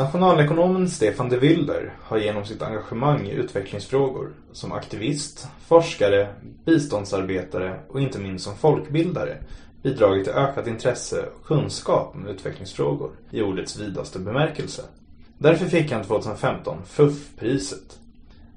[0.00, 6.28] Nationalekonomen Stefan de Wilder har genom sitt engagemang i utvecklingsfrågor som aktivist, forskare,
[6.64, 9.36] biståndsarbetare och inte minst som folkbildare
[9.82, 14.82] bidragit till ökat intresse och kunskap om utvecklingsfrågor i ordets vidaste bemärkelse.
[15.38, 17.98] Därför fick han 2015 FUF-priset.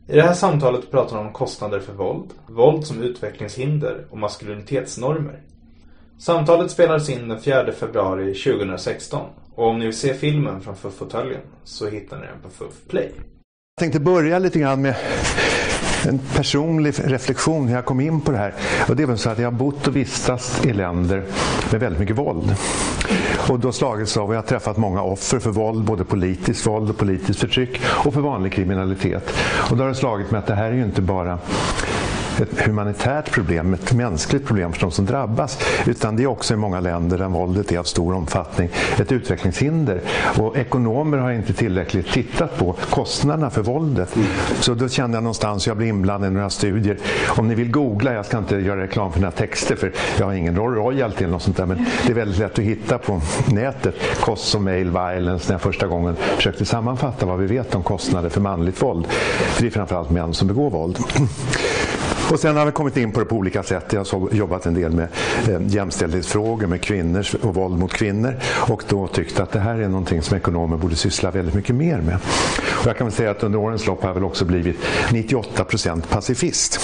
[0.07, 5.41] I det här samtalet pratar han om kostnader för våld, våld som utvecklingshinder och maskulinitetsnormer.
[6.17, 11.41] Samtalet spelades in den 4 februari 2016 och om ni vill se filmen från FUF-fåtöljen
[11.63, 13.11] så hittar ni den på FUF Play.
[13.15, 14.95] Jag tänkte börja lite grann med
[16.07, 18.53] en personlig reflektion hur jag kom in på det här.
[18.89, 21.23] Och det är väl så att jag har bott och vistats i länder
[21.71, 22.55] med väldigt mycket våld.
[23.49, 26.89] Och då slagits av, och jag har träffat många offer för våld, både politiskt våld
[26.89, 29.33] och politiskt förtryck och för vanlig kriminalitet.
[29.71, 31.39] Och då har det slagit mig att det här är ju inte bara
[32.41, 35.59] ett humanitärt problem, ett mänskligt problem för de som drabbas.
[35.85, 40.01] Utan det är också i många länder där våldet är av stor omfattning ett utvecklingshinder.
[40.37, 44.15] Och ekonomer har inte tillräckligt tittat på kostnaderna för våldet.
[44.59, 46.97] Så då kände jag någonstans, jag blev inblandad i några studier.
[47.27, 50.33] Om ni vill googla, jag ska inte göra reklam för några texter för jag har
[50.33, 51.65] ingen royalty eller något sånt där.
[51.65, 53.95] Men det är väldigt lätt att hitta på nätet.
[54.21, 58.29] Costs of male violence, när jag första gången försökte sammanfatta vad vi vet om kostnader
[58.29, 59.07] för manligt våld.
[59.07, 60.97] För det är framförallt män som begår våld.
[62.33, 63.93] Och sen har vi kommit in på det på olika sätt.
[63.93, 65.07] Jag har jobbat en del med
[65.49, 68.35] eh, jämställdhetsfrågor, med kvinnor och våld mot kvinnor.
[68.67, 71.97] Och då tyckte att det här är någonting som ekonomer borde syssla väldigt mycket mer
[71.97, 72.17] med.
[72.81, 74.77] Och jag kan väl säga att under årens lopp har jag väl också blivit
[75.09, 76.79] 98% pacifist.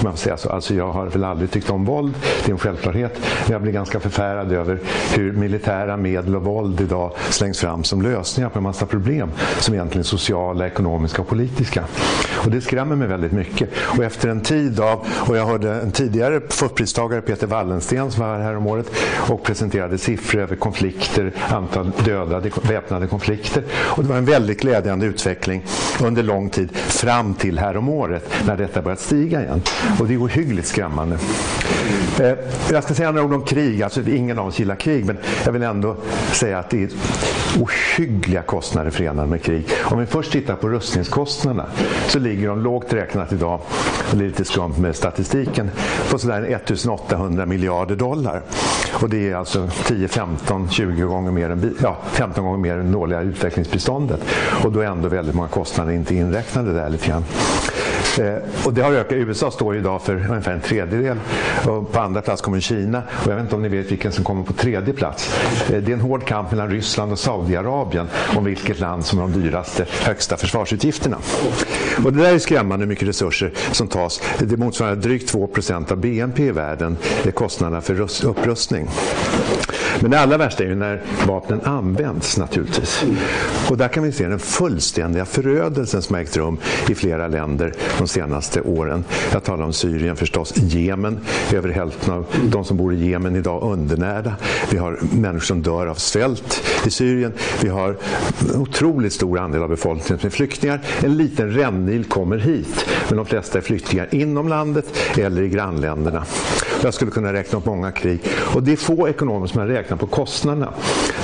[0.00, 0.48] Om jag, säga så.
[0.48, 3.20] Alltså jag har väl aldrig tyckt om våld, det är en självklarhet.
[3.44, 4.80] Men jag blir ganska förfärad över
[5.14, 9.74] hur militära medel och våld idag slängs fram som lösningar på en massa problem som
[9.74, 11.84] egentligen är sociala, ekonomiska och politiska.
[12.44, 13.70] Och det skrämmer mig väldigt mycket.
[13.76, 18.38] Och efter en tid av, och jag hörde en tidigare FUF-pristagare, Peter Wallensten, som var
[18.38, 18.90] här om året
[19.28, 23.64] och presenterade siffror över konflikter, antal dödade, väpnade konflikter.
[23.72, 25.64] Och det var en väldigt glädjande utveckling
[26.02, 29.62] under lång tid fram till här om året när detta börjat stiga igen.
[30.00, 31.18] Och det är ohyggligt skrämmande.
[32.20, 32.32] Eh,
[32.70, 33.82] jag ska säga några ord om krig.
[33.82, 35.96] Alltså, ingen av oss gillar krig, men jag vill ändå
[36.32, 36.90] säga att det är
[37.60, 39.68] ohyggliga kostnader förenade med krig.
[39.84, 41.66] Om vi först tittar på rustningskostnaderna
[42.08, 43.60] så ligger de lågt räknat idag,
[44.10, 45.70] det är lite skumt med statistiken,
[46.10, 48.42] på sådär 1800 miljarder dollar.
[48.92, 52.92] Och det är alltså 10, 15, 20 gånger mer än, ja, 15 gånger mer än
[52.92, 54.20] det årliga utvecklingsbiståndet.
[54.64, 57.24] Och då är ändå väldigt många kostnader inte inräknade där lite grann.
[58.18, 58.34] Eh,
[58.64, 59.12] och det har ökat.
[59.12, 61.16] USA står idag för ungefär en tredjedel.
[61.66, 63.02] Och på andra plats kommer Kina.
[63.08, 65.36] Och jag vet inte om ni vet vilken som kommer på tredje plats.
[65.70, 69.28] Eh, det är en hård kamp mellan Ryssland och Saudiarabien om vilket land som har
[69.28, 71.16] de dyraste, högsta försvarsutgifterna.
[72.04, 74.22] Och det där är skrämmande hur mycket resurser som tas.
[74.38, 78.88] Det motsvarar drygt 2% av BNP i världen, det är kostnaderna för upprustning.
[80.00, 83.04] Men det allra värsta är ju när vapnen används naturligtvis.
[83.70, 86.58] Och där kan vi se den fullständiga förödelsen som har ägt rum
[86.88, 89.04] i flera länder de senaste åren.
[89.32, 91.18] Jag talar om Syrien förstås, Jemen.
[91.52, 94.36] Över hälften av de som bor i Jemen idag undernärda.
[94.70, 97.32] Vi har människor som dör av svält i Syrien.
[97.62, 97.96] Vi har
[98.40, 100.80] en otroligt stor andel av befolkningen som är flyktingar.
[101.02, 102.86] En liten rännil kommer hit.
[103.08, 104.86] Men de flesta är flyktingar inom landet
[105.18, 106.24] eller i grannländerna.
[106.82, 108.20] Jag skulle kunna räkna upp många krig.
[108.54, 110.72] Och det är få ekonomer som har räknat på kostnaderna.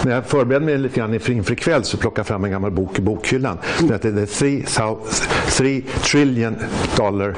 [0.04, 2.98] När jag förberedde mig lite grann inför ikväll så plockade jag fram en gammal bok
[2.98, 4.66] i bokhyllan Den heter The
[5.52, 6.56] 3 trillion
[6.96, 7.34] dollar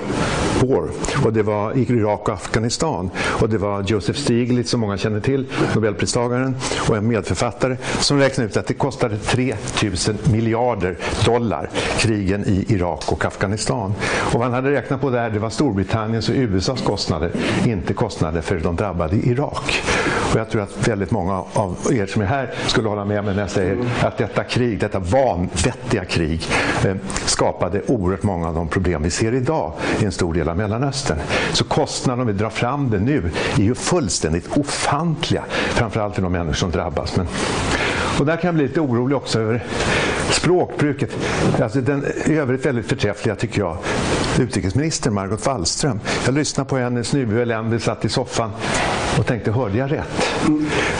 [0.62, 0.88] war.
[1.24, 3.10] Och det var i Irak och Afghanistan.
[3.40, 6.56] Och det var Joseph Stiglitz, som många känner till, Nobelpristagaren
[6.88, 13.12] och en medförfattare, som räknade ut att det kostade 3000 miljarder dollar, krigen i Irak
[13.12, 13.94] och Afghanistan.
[14.04, 17.30] Och vad han hade räknat på där, det var Storbritanniens och USAs kostnader,
[17.66, 19.82] inte kostnader för de drabbade i Irak.
[20.32, 23.34] Och jag tror att väldigt många av er som är här skulle hålla med mig
[23.34, 26.46] när jag säger att detta krig, detta vanvettiga krig,
[26.84, 26.94] eh,
[27.26, 31.18] skapade oerhört många av de problem vi ser idag i en stor del av Mellanöstern.
[31.52, 35.44] Så kostnaderna, om vi drar fram det nu, är ju fullständigt ofantliga.
[35.50, 37.16] Framförallt för de människor som drabbas.
[37.16, 37.26] Men,
[38.18, 39.64] och där kan jag bli lite orolig också över
[40.30, 41.10] språkbruket.
[41.62, 43.76] Alltså den i övrigt väldigt förträffliga, tycker jag,
[44.40, 46.00] utrikesminister Margot Wallström.
[46.24, 48.50] Jag lyssnade på henne, snuve eländig, satt i soffan
[49.18, 50.30] och tänkte, hörde jag rätt?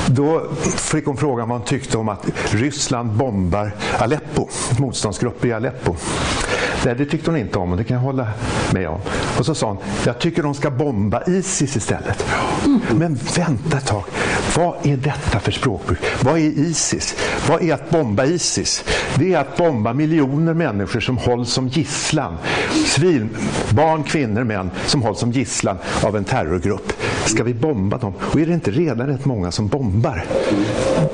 [0.07, 0.43] Då
[0.77, 5.97] fick hon frågan vad hon tyckte om att Ryssland bombar Aleppo, motståndsgrupper i Aleppo.
[6.85, 8.29] Nej, det tyckte hon inte om och det kan jag hålla
[8.73, 9.01] med om.
[9.39, 12.27] Och så sa hon, jag tycker de ska bomba Isis istället.
[12.95, 14.05] Men vänta ett tag,
[14.57, 15.99] vad är detta för språkbruk?
[16.23, 17.15] Vad är Isis?
[17.49, 18.85] Vad är att bomba Isis?
[19.19, 22.37] Det är att bomba miljoner människor som hålls som gisslan.
[22.87, 23.37] Svin,
[23.71, 26.93] barn, kvinnor, män som hålls som gisslan av en terrorgrupp.
[27.25, 28.13] Ska vi bomba dem?
[28.21, 30.25] Och är det inte redan rätt många som bombar?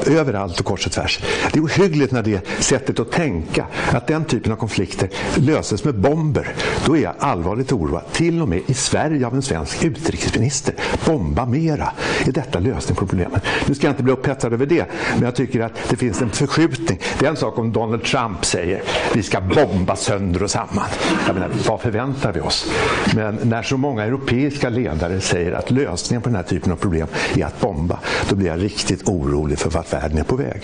[0.07, 1.21] Överallt och kors och tvärs.
[1.53, 5.95] Det är ohyggligt när det sättet att tänka, att den typen av konflikter löses med
[5.95, 6.55] bomber.
[6.87, 8.03] Då är jag allvarligt oroad.
[8.13, 10.75] Till och med i Sverige av en svensk utrikesminister.
[11.07, 11.93] Bomba mera.
[12.27, 13.43] Är detta lösning på problemet?
[13.67, 16.31] Nu ska jag inte bli upphetsad över det, men jag tycker att det finns en
[16.31, 17.01] förskjutning.
[17.19, 18.83] Det är en sak om Donald Trump säger
[19.15, 20.87] vi ska bomba sönder och samman.
[21.27, 22.71] Jag menar, vad förväntar vi oss?
[23.15, 27.07] Men när så många europeiska ledare säger att lösningen på den här typen av problem
[27.37, 27.99] är att bomba,
[28.29, 30.62] då blir jag riktigt orolig för vart världen är på väg.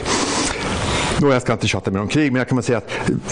[1.21, 2.91] Jag ska inte tjata mer om krig, men jag kan säga att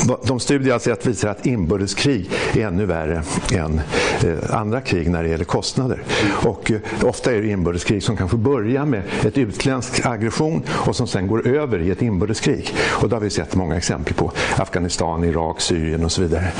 [0.08, 3.22] eh, de studier jag sett visar att inbördeskrig är ännu värre
[3.52, 3.80] än
[4.24, 6.02] eh, andra krig när det gäller kostnader.
[6.42, 11.06] Och eh, ofta är det inbördeskrig som kanske börjar med ett utländsk aggression och som
[11.06, 12.74] sen går över i ett inbördeskrig.
[13.02, 14.32] Och det har vi sett många exempel på.
[14.56, 16.52] Afghanistan, Irak, Syrien och så vidare.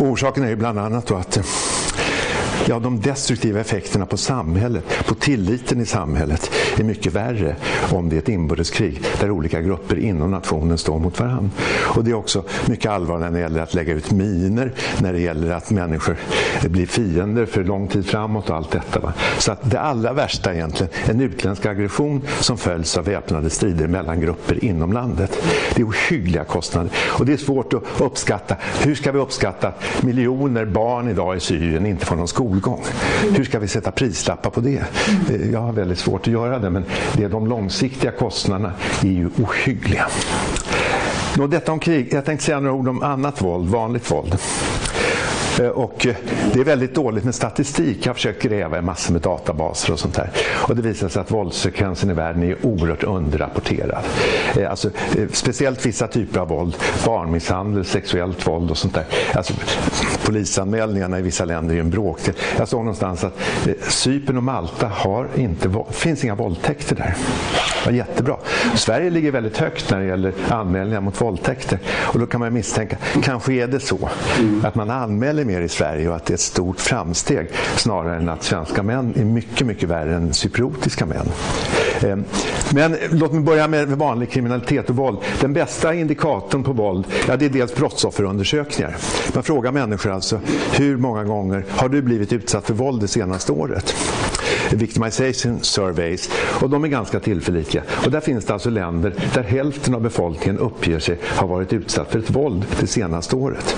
[0.00, 1.38] Och orsaken är ju bland annat att
[2.66, 7.56] ja, de destruktiva effekterna på samhället, på tilliten i samhället det är mycket värre
[7.92, 11.50] om det är ett inbördeskrig där olika grupper inom nationen står mot varandra.
[11.96, 15.20] Och det är också mycket allvarligt när det gäller att lägga ut miner, när det
[15.20, 16.16] gäller att människor
[16.62, 19.00] blir fiender för lång tid framåt och allt detta.
[19.00, 19.12] Va?
[19.38, 24.20] Så att det allra värsta egentligen, en utländsk aggression som följs av väpnade strider mellan
[24.20, 25.42] grupper inom landet.
[25.74, 28.56] Det är ohyggliga kostnader och det är svårt att uppskatta.
[28.84, 32.84] Hur ska vi uppskatta att miljoner barn idag i Syrien inte får någon skolgång?
[33.36, 34.82] Hur ska vi sätta prislappar på det?
[35.52, 36.84] Jag har väldigt svårt att göra det men
[37.16, 38.72] det är de långsiktiga kostnaderna
[39.02, 40.06] är ju ohyggliga.
[41.36, 42.08] Nå, detta om krig.
[42.12, 44.38] Jag tänkte säga några ord om annat våld, vanligt våld.
[45.60, 46.14] Eh, och eh,
[46.52, 47.98] det är väldigt dåligt med statistik.
[48.02, 50.30] Jag har försökt gräva i massor med databaser och sånt där.
[50.68, 54.04] Och det visar sig att våldsfrekvensen i världen är oerhört underrapporterad.
[54.56, 54.90] Eh, alltså,
[55.32, 56.76] speciellt vissa typer av våld,
[57.06, 59.04] barnmisshandel, sexuellt våld och sånt där.
[59.34, 59.54] Alltså,
[60.32, 62.34] polisanmälningarna i vissa länder är en bråkdel.
[62.58, 67.14] Jag såg någonstans att eh, Cypern och Malta har inte, finns inga våldtäkter där.
[67.84, 68.36] Det var jättebra.
[68.74, 71.78] Sverige ligger väldigt högt när det gäller anmälningar mot våldtäkter.
[71.86, 74.08] Och då kan man misstänka, kanske är det så
[74.64, 78.28] att man anmäler mer i Sverige och att det är ett stort framsteg snarare än
[78.28, 81.28] att svenska män är mycket, mycket värre än cypriotiska män.
[82.04, 82.16] Eh,
[82.74, 85.18] men låt mig börja med vanlig kriminalitet och våld.
[85.40, 88.96] Den bästa indikatorn på våld, ja, det är dels brottsofferundersökningar.
[89.34, 90.40] Man frågar människor alltså,
[90.72, 93.94] hur många gånger har du blivit utsatt för våld det senaste året?
[94.70, 97.82] victimization surveys och de är ganska tillförlitliga.
[98.04, 102.10] Och där finns det alltså länder där hälften av befolkningen uppger sig ha varit utsatt
[102.10, 103.76] för ett våld det senaste året.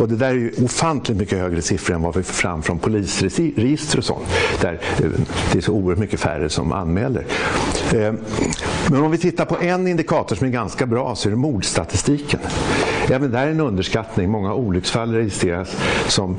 [0.00, 2.78] Och det där är ju ofantligt mycket högre siffror än vad vi får fram från
[2.78, 4.26] polisregister och sånt.
[4.60, 5.10] Där eh,
[5.52, 7.24] det är så oerhört mycket färre som anmäler.
[7.94, 8.12] Eh,
[8.90, 12.40] men om vi tittar på en indikator som är ganska bra så är det mordstatistiken.
[13.10, 14.30] Även där är en underskattning.
[14.30, 15.76] Många olycksfall registreras
[16.08, 16.36] som,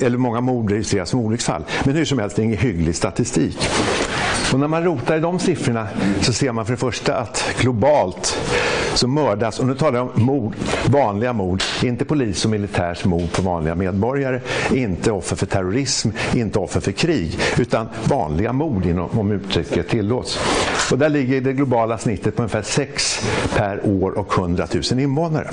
[0.00, 1.64] eller många mord registreras som olycksfall.
[1.84, 3.58] Men hur som helst, det är ingen hygglig statistik.
[4.52, 5.88] Och när man rotar i de siffrorna
[6.20, 8.38] så ser man för det första att globalt
[8.94, 10.54] så mördas, och nu talar jag om mord,
[10.86, 16.58] vanliga mord, inte polis och militärs mord på vanliga medborgare, inte offer för terrorism, inte
[16.58, 20.38] offer för krig, utan vanliga mord om uttrycket tillåts.
[20.92, 23.20] Och där ligger det globala snittet på ungefär 6
[23.56, 25.50] per år och 100 000 invånare.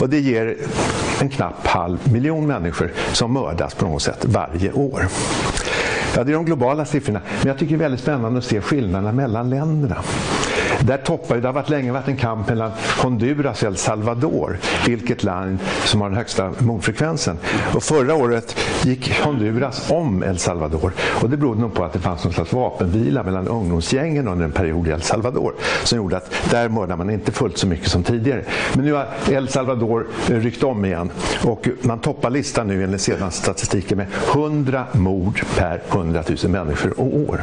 [0.00, 0.56] Och det ger
[1.20, 5.08] en knapp halv miljon människor som mördas på något sätt varje år.
[6.16, 7.20] Ja, det är de globala siffrorna.
[7.38, 9.96] Men jag tycker det är väldigt spännande att se skillnaderna mellan länderna.
[10.84, 12.70] Där toppar det har varit länge varit en kamp mellan
[13.02, 14.58] Honduras och El Salvador.
[14.86, 17.38] Vilket land som har den högsta mordfrekvensen.
[17.74, 20.92] Och förra året gick Honduras om El Salvador.
[21.22, 24.52] Och det berodde nog på att det fanns någon slags vapenvila mellan ungdomsgängen under en
[24.52, 25.54] period i El Salvador.
[25.84, 28.44] Som gjorde att där mördar man inte fullt så mycket som tidigare.
[28.74, 31.10] Men nu har El Salvador eh, ryckt om igen.
[31.44, 37.00] Och man toppar listan nu enligt senaste statistiken med 100 mord per 100 000 människor
[37.00, 37.40] och år.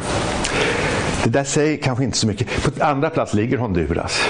[1.24, 2.64] Det där säger kanske inte så mycket.
[2.64, 4.22] På andra plats ligger Honduras.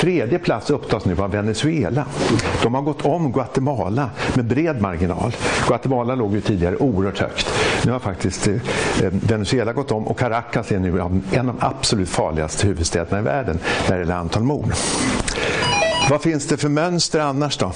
[0.00, 2.06] Tredje plats upptas nu av Venezuela.
[2.62, 5.36] De har gått om Guatemala med bred marginal.
[5.66, 7.46] Guatemala låg ju tidigare oerhört högt.
[7.84, 8.60] Nu har faktiskt eh, eh,
[9.10, 11.00] Venezuela gått om och Caracas är nu
[11.32, 13.58] en av de absolut farligaste huvudstäderna i världen
[13.88, 14.72] när det gäller antal mord.
[16.10, 17.72] Vad finns det för mönster annars då?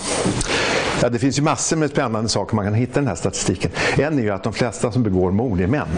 [1.03, 3.71] Ja, det finns ju massor med spännande saker man kan hitta i den här statistiken.
[3.99, 5.89] En är ju att de flesta som begår mord är män.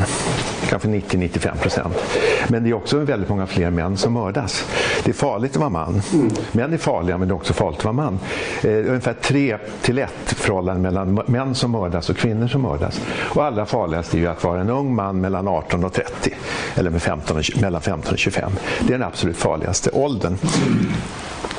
[0.68, 1.94] Kanske 90-95 procent.
[2.48, 4.64] Men det är också väldigt många fler män som mördas.
[5.04, 6.02] Det är farligt att vara man.
[6.12, 6.30] Mm.
[6.52, 8.18] Män är farliga men det är också farligt att vara man.
[8.62, 13.00] Eh, ungefär 3 till 1 förhållande mellan män som mördas och kvinnor som mördas.
[13.34, 16.34] Och allra farligast är ju att vara en ung man mellan 18 och 30.
[16.74, 18.52] Eller med 15 och, mellan 15 och 25.
[18.80, 20.38] Det är den absolut farligaste åldern.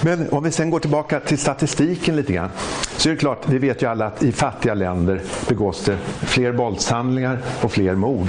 [0.01, 2.49] Men om vi sen går tillbaka till statistiken lite grann.
[2.97, 6.51] Så är det klart, vi vet ju alla att i fattiga länder begås det fler
[6.51, 8.27] våldshandlingar och fler mord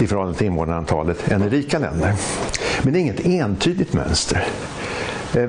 [0.00, 2.14] i förhållande till invånarantalet än i rika länder.
[2.82, 4.46] Men det är inget entydigt mönster.
[5.34, 5.48] Eh,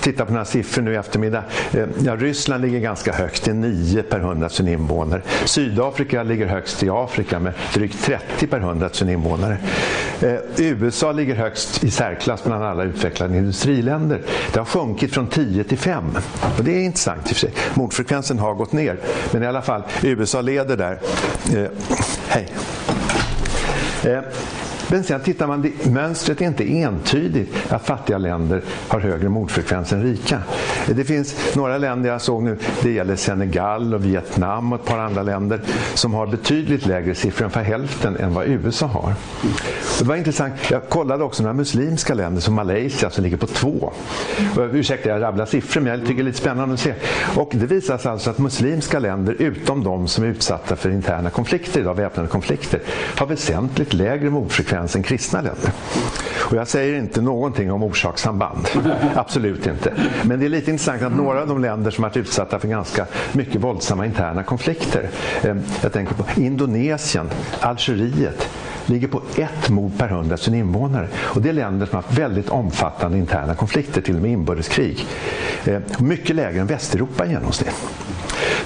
[0.00, 1.44] titta på några siffror nu i eftermiddag.
[1.72, 5.22] Eh, ja, Ryssland ligger ganska högt, det är 9 per 100 000 invånare.
[5.44, 9.56] Sydafrika ligger högst i Afrika med drygt 30 per 100 000 invånare.
[10.20, 14.22] Eh, USA ligger högst i särklass bland alla utvecklade industriländer.
[14.52, 16.04] Det har sjunkit från 10 till 5.
[16.58, 17.52] Och det är intressant i och för sig.
[17.74, 18.98] Mordfrekvensen har gått ner.
[19.32, 21.00] Men i alla fall, USA leder där.
[21.54, 21.70] Eh,
[22.28, 22.48] hej.
[24.04, 24.20] Eh,
[24.90, 30.02] men sen tittar man, mönstret är inte entydigt att fattiga länder har högre mordfrekvens än
[30.02, 30.42] rika.
[30.86, 34.98] Det finns några länder jag såg nu, det gäller Senegal och Vietnam och ett par
[34.98, 35.60] andra länder
[35.94, 39.14] som har betydligt lägre siffror än hälften än vad USA har.
[39.98, 43.92] Det var intressant, jag kollade också några muslimska länder som Malaysia som ligger på två.
[44.56, 46.94] Och, ursäkta jag rabblar siffror men jag tycker det är lite spännande att se.
[47.36, 51.30] Och det visar sig alltså att muslimska länder, utom de som är utsatta för interna
[51.30, 52.80] konflikter idag, väpnade konflikter,
[53.16, 55.72] har väsentligt lägre mordfrekvens frekvens än kristna länder.
[56.50, 58.68] Och jag säger inte någonting om orsakssamband.
[59.14, 59.92] Absolut inte.
[60.24, 63.06] Men det är lite intressant att några av de länder som varit utsatta för ganska
[63.32, 65.10] mycket våldsamma interna konflikter.
[65.42, 67.30] Eh, jag tänker på Indonesien,
[67.60, 68.48] Algeriet,
[68.86, 71.08] ligger på ett mord per hundra sin invånare.
[71.16, 75.06] Och det är länder som har haft väldigt omfattande interna konflikter, till och med inbördeskrig.
[75.64, 77.74] Eh, mycket lägre än Västeuropa i genomsnitt.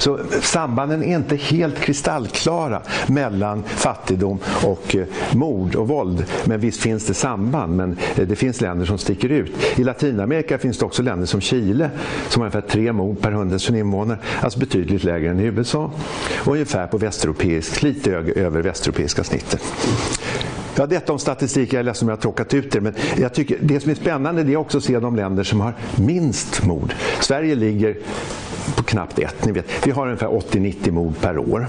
[0.00, 6.25] Så sambanden är inte helt kristallklara mellan fattigdom och eh, mord och våld.
[6.45, 9.52] Men visst finns det samband, men eh, det finns länder som sticker ut.
[9.76, 11.90] I Latinamerika finns det också länder som Chile
[12.28, 15.90] som har ungefär tre mord per hundratusen invånare, alltså betydligt lägre än i USA.
[16.45, 19.62] Och ungefär på västeuropeiskt, lite över västeuropeiska snittet.
[20.76, 23.35] Ja, detta om statistik, jag är ledsen om jag har tråkat ut det, men jag
[23.35, 26.95] tycker det som är spännande är också att se de länder som har minst mord.
[27.21, 27.97] Sverige ligger
[28.77, 29.47] på knappt ett.
[29.47, 31.69] Ni vet, vi har ungefär 80-90 mord per år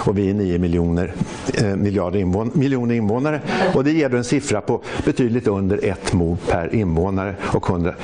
[0.00, 1.14] och vi är 9 miljoner,
[1.54, 3.40] eh, miljarder invån miljoner invånare.
[3.74, 7.94] Och det ger då en siffra på betydligt under ett mord per invånare och 100,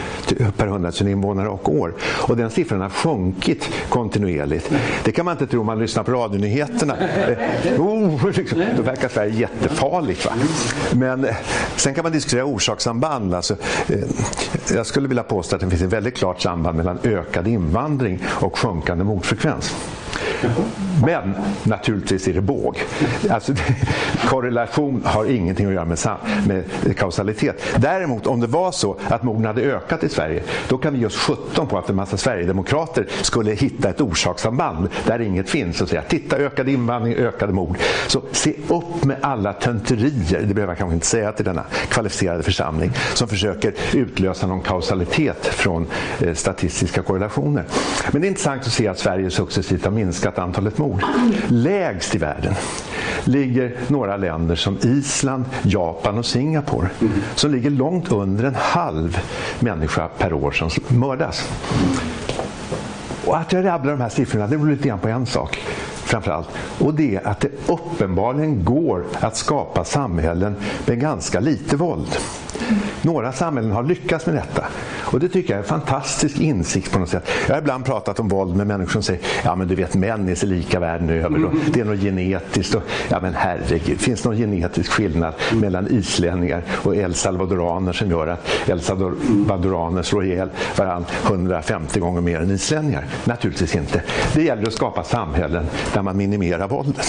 [0.56, 1.94] per 100 000 invånare och år.
[2.00, 4.72] Och den siffran har sjunkit kontinuerligt.
[5.04, 6.96] Det kan man inte tro om man lyssnar på radionyheterna.
[6.96, 10.26] Eh, oh, liksom, då verkar Sverige jättefarligt.
[10.26, 10.32] Va?
[10.92, 11.36] Men eh,
[11.76, 13.34] sen kan man diskutera orsakssamband.
[13.34, 13.56] Alltså,
[13.88, 13.98] eh,
[14.74, 18.58] jag skulle vilja påstå att det finns ett väldigt klart samband mellan ökad invandring och
[18.58, 19.74] sjunkande mordfrekvens.
[21.04, 22.82] Men naturligtvis är det båg.
[23.30, 23.52] Alltså,
[24.28, 25.98] korrelation har ingenting att göra med,
[26.46, 27.62] med kausalitet.
[27.76, 31.06] Däremot om det var så att morden hade ökat i Sverige, då kan vi ge
[31.06, 35.88] oss 17 på att en massa Sverigedemokrater skulle hitta ett orsakssamband där inget finns och
[35.88, 37.78] säga titta ökad invandring, ökade mord.
[38.06, 42.42] Så se upp med alla tönterier, det behöver jag kanske inte säga till denna kvalificerade
[42.42, 45.86] församling, som försöker utlösa någon kausalitet från
[46.20, 47.64] eh, statistiska korrelationer.
[48.12, 51.02] Men det är intressant att se att Sverige successivt har minskat antalet mord.
[51.48, 52.54] Lägst i världen
[53.24, 56.88] ligger några länder som Island, Japan och Singapore.
[57.34, 59.18] Som ligger långt under en halv
[59.60, 61.48] människa per år som mördas.
[63.26, 65.60] Och att jag rabblar de här siffrorna det beror lite grann på en sak
[66.06, 66.48] framförallt.
[66.78, 72.18] Och det är att det uppenbarligen går att skapa samhällen med ganska lite våld.
[73.02, 74.64] Några samhällen har lyckats med detta.
[74.98, 77.30] Och det tycker jag är en fantastisk insikt på något sätt.
[77.46, 80.28] Jag har ibland pratat om våld med människor som säger ja men du vet män
[80.28, 81.26] är sig lika världen över.
[81.26, 81.60] Mm.
[81.72, 82.74] Det är något genetiskt.
[82.74, 88.10] Och, ja men herregud, finns det någon genetisk skillnad mellan islänningar och El Salvadoraner som
[88.10, 93.04] gör att El Salvadoraner slår ihjäl varandra 150 gånger mer än islänningar?
[93.24, 94.02] Naturligtvis inte.
[94.34, 97.06] Det gäller att skapa samhällen där man minimerar våldet.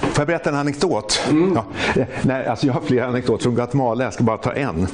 [0.00, 1.20] Får jag berätta en anekdot?
[1.30, 1.54] Mm.
[1.54, 1.64] Ja,
[2.22, 4.86] nej, alltså jag har flera anekdoter från Guatemala, jag ska bara ta en.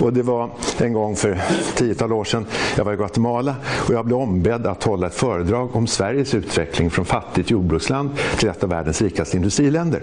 [0.00, 1.42] Och det var en gång för
[1.74, 3.54] tiotal år sedan, jag var i Guatemala
[3.88, 8.48] och jag blev ombedd att hålla ett föredrag om Sveriges utveckling från fattigt jordbruksland till
[8.48, 10.00] ett av världens rikaste industriländer.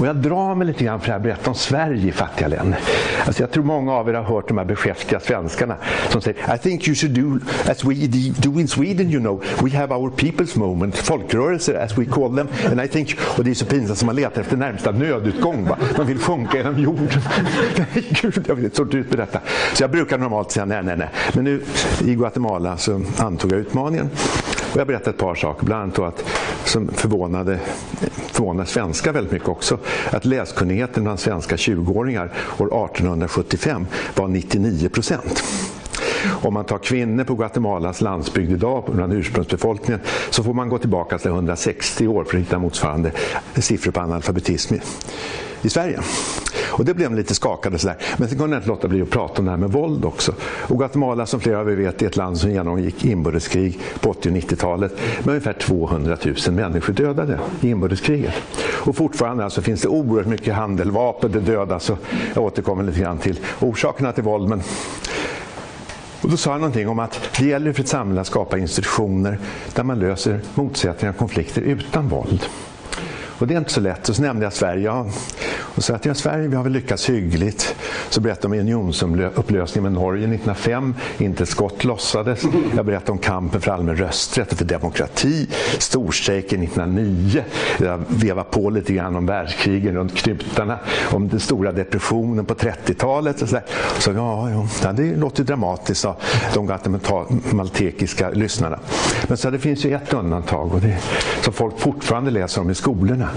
[0.00, 2.78] Och jag drar mig lite grann för att berätta om Sverige i fattiga länder.
[3.26, 5.76] Alltså jag tror många av er har hört de här beskäftiga svenskarna
[6.08, 7.38] som säger I think you should do
[7.70, 7.94] as we
[8.38, 9.44] do in Sweden you know.
[9.62, 12.48] We have our people's moment, folkrörelser as we call them.
[12.70, 15.64] And I think, och det är så pinsamt som man letar efter närmsta nödutgång.
[15.68, 15.78] Va?
[15.96, 17.08] Man vill sjunka genom jorden.
[17.76, 19.40] nej, gud, jag vill inte ut med detta.
[19.74, 21.08] Så jag brukar normalt säga nej, nej, nej.
[21.32, 21.62] Men nu
[22.04, 24.10] i Guatemala så antog jag utmaningen.
[24.76, 26.24] Och jag berättade ett par saker, bland annat att,
[26.64, 27.60] som förvånade,
[28.32, 29.78] förvånade svenskar väldigt mycket också,
[30.10, 35.44] att läskunnigheten bland svenska 20-åringar år 1875 var 99 procent.
[36.42, 41.18] Om man tar kvinnor på Guatemalas landsbygd idag, bland ursprungsbefolkningen, så får man gå tillbaka
[41.18, 43.12] till 160 år för att hitta motsvarande
[43.54, 44.74] siffror på analfabetism
[45.62, 46.00] i Sverige.
[46.76, 47.96] Och det blev lite skakade sådär.
[48.16, 50.34] Men sen kunde jag inte låta bli att prata om det här med våld också.
[50.42, 54.28] Och Guatemala som flera av er vet är ett land som genomgick inbördeskrig på 80
[54.28, 58.34] och 90-talet med ungefär 200 000 människor dödade i inbördeskriget.
[58.72, 61.98] Och fortfarande alltså finns det oerhört mycket handeldvapen, det dödas och
[62.34, 64.48] jag återkommer lite grann till orsakerna till våld.
[64.48, 64.62] Men
[66.20, 69.38] och då sa han någonting om att det gäller för ett samhälle att skapa institutioner
[69.74, 72.46] där man löser motsättningar och konflikter utan våld.
[73.38, 74.08] Och det är inte så lätt.
[74.08, 74.84] Och så nämnde jag Sverige.
[74.84, 75.06] Ja.
[75.76, 77.76] Och så att ja, Sverige vi har väl lyckats hyggligt.
[78.08, 80.94] Så berättade jag om unionsupplösningen med Norge 1905.
[81.18, 82.42] Inte ett skott lossades.
[82.76, 85.48] Jag berättade om kampen för allmän rösträtt och för demokrati.
[85.78, 87.44] Storstrejken 1909.
[87.78, 90.78] Jag vevade på lite grann om världskrigen runt knutarna.
[91.10, 93.42] Om den stora depressionen på 30-talet.
[93.42, 93.58] Och så,
[93.98, 96.16] så ja, ja, det låter dramatiskt, sa
[96.54, 98.78] de guatemaltekiska lyssnarna.
[99.28, 100.96] Men så det finns ju ett undantag och det
[101.42, 103.28] som folk fortfarande läser om i skolorna.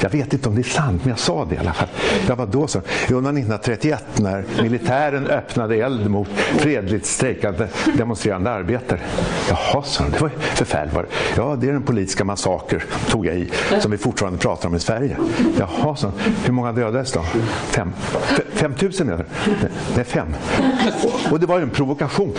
[0.00, 1.88] Jag vet inte om det är sant, men jag sa det alla fall.
[2.28, 2.80] Ja, vadå så.
[3.08, 9.00] Jo, 1931 när militären öppnade eld mot fredligt strejkande demonstrerande arbetare.
[9.48, 10.94] Jaha, sa de, det var förfärligt.
[11.36, 14.80] Ja, det är den politiska massaker, tog jag i, som vi fortfarande pratar om i
[14.80, 15.16] Sverige.
[15.58, 16.12] Jaha, sa
[16.44, 17.24] hur många dödades då?
[17.70, 17.92] Fem.
[18.52, 19.26] Fem tusen eller?
[19.96, 20.34] Nej, fem.
[21.30, 22.34] Och det var ju en provokation.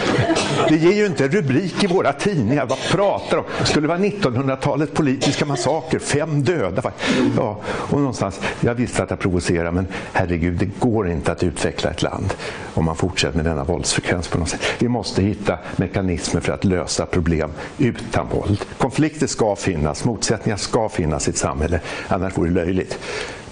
[0.70, 2.66] Det ger ju inte rubrik i våra tidningar.
[2.66, 6.00] Vad pratar de Skulle det vara 1900-talets politiska massaker?
[6.00, 6.92] Fem döda.
[7.38, 11.90] Ja, och någonstans, jag visste att jag provocera men herregud, det går inte att utveckla
[11.90, 12.34] ett land
[12.74, 14.62] om man fortsätter med denna våldsfrekvens på något sätt.
[14.80, 18.66] Vi måste hitta mekanismer för att lösa problem utan våld.
[18.78, 23.00] Konflikter ska finnas, motsättningar ska finnas i ett samhälle, annars vore det löjligt.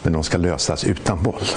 [0.03, 1.47] Men de ska lösas utan våld.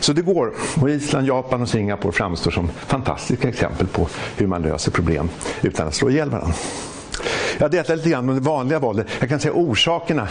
[0.00, 0.54] Så det går.
[0.80, 5.28] Och Island, Japan och Singapore framstår som fantastiska exempel på hur man löser problem
[5.62, 6.54] utan att slå ihjäl varandra.
[7.58, 9.06] Jag delar lite grann om det vanliga våldet.
[9.20, 10.28] Jag kan säga orsakerna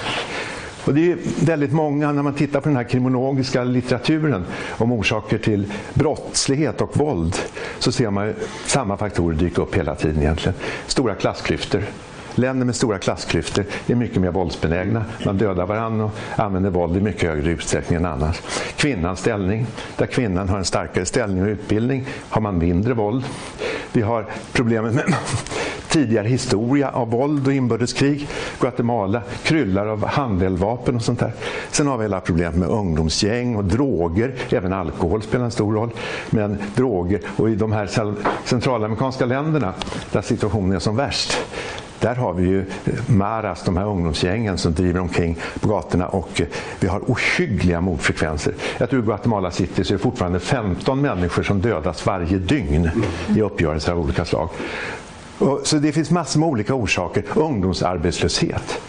[0.86, 5.38] och det är väldigt många, när man tittar på den här kriminologiska litteraturen om orsaker
[5.38, 7.36] till brottslighet och våld,
[7.79, 8.33] så ser man
[8.65, 10.55] samma faktorer dyka upp hela tiden egentligen.
[10.88, 11.83] Stora klassklyftor.
[12.36, 15.05] Länder med stora klassklyftor är mycket mer våldsbenägna.
[15.25, 18.41] Man dödar varandra och använder våld i mycket högre utsträckning än annars.
[18.75, 19.65] Kvinnans ställning.
[19.98, 23.24] Där kvinnan har en starkare ställning och utbildning har man mindre våld.
[23.92, 25.15] Vi har problemet med
[25.89, 28.27] tidigare historia av våld och inbördeskrig.
[28.59, 31.33] Guatemala kryllar av handeldvapen och sånt där.
[31.71, 34.35] Sen har vi hela problemet med ungdomsgäng och droger.
[34.49, 35.89] Även alkohol spelar en stor roll.
[36.29, 37.89] Men droger, och i de här
[38.45, 39.73] centralamerikanska länderna
[40.11, 41.37] där situationen är som värst
[41.99, 46.41] där har vi ju eh, Maras, de här ungdomsgängen som driver omkring på gatorna och
[46.41, 46.47] eh,
[46.79, 48.53] vi har ohyggliga mordfrekvenser.
[48.77, 52.89] Jag tror i Guatemala City så är det fortfarande 15 människor som dödas varje dygn
[53.35, 54.49] i uppgörelser av olika slag.
[55.63, 57.23] Så det finns massor med olika orsaker.
[57.35, 58.81] Ungdomsarbetslöshet.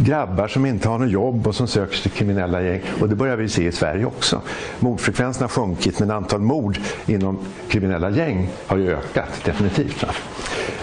[0.00, 2.80] Grabbar som inte har något jobb och som söker sig till kriminella gäng.
[3.00, 4.40] Och det börjar vi se i Sverige också.
[4.78, 10.04] Mordfrekvensen har sjunkit men antal mord inom kriminella gäng har ju ökat definitivt.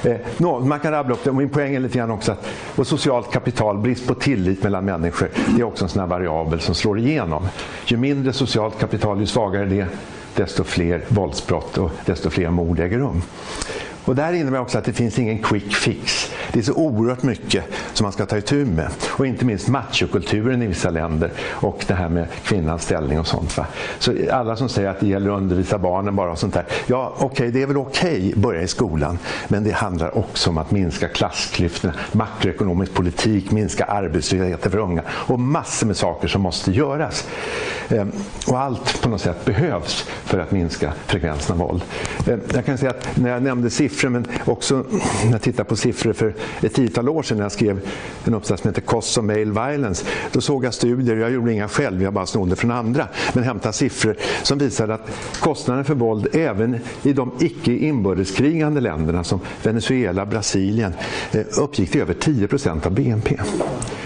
[0.04, 1.32] Eh, no, man kan rabbla upp det.
[1.32, 5.30] Min poäng är lite grann också att och socialt kapital, brist på tillit mellan människor,
[5.56, 7.48] det är också en sån här variabel som slår igenom.
[7.86, 9.88] Ju mindre socialt kapital, ju svagare det,
[10.36, 13.22] desto fler våldsbrott och desto fler mord äger rum.
[14.06, 16.32] Och det här innebär också att det finns ingen quick fix.
[16.54, 17.64] Det är så oerhört mycket
[17.94, 18.90] som man ska ta itu med.
[19.08, 23.58] Och inte minst machokulturen i vissa länder och det här med kvinnans ställning och sånt.
[23.58, 23.66] Va?
[24.00, 26.66] Så alla som säger att det gäller att undervisa barnen bara och sånt där.
[26.88, 29.18] Ja, okej, okay, det är väl okej okay, att börja i skolan.
[29.48, 35.40] Men det handlar också om att minska klassklyftorna, makroekonomisk politik, minska arbetslösheten för unga och
[35.40, 37.28] massor med saker som måste göras.
[37.90, 38.12] Ehm,
[38.48, 41.82] och allt på något sätt behövs för att minska frekvensen av våld.
[42.28, 44.86] Ehm, jag kan säga att när jag nämnde siffror, men också
[45.26, 47.80] när jag tittar på siffror för ett tiotal år sedan när jag skrev
[48.24, 50.06] en uppsats som heter “Costs of Male Violence.
[50.32, 53.74] Då såg jag studier, jag gjorde inga själv, jag bara snodde från andra, men hämtade
[53.74, 60.26] siffror som visade att kostnaden för våld även i de icke inbördeskrigande länderna som Venezuela,
[60.26, 60.94] Brasilien
[61.32, 63.38] eh, uppgick till över 10 procent av BNP.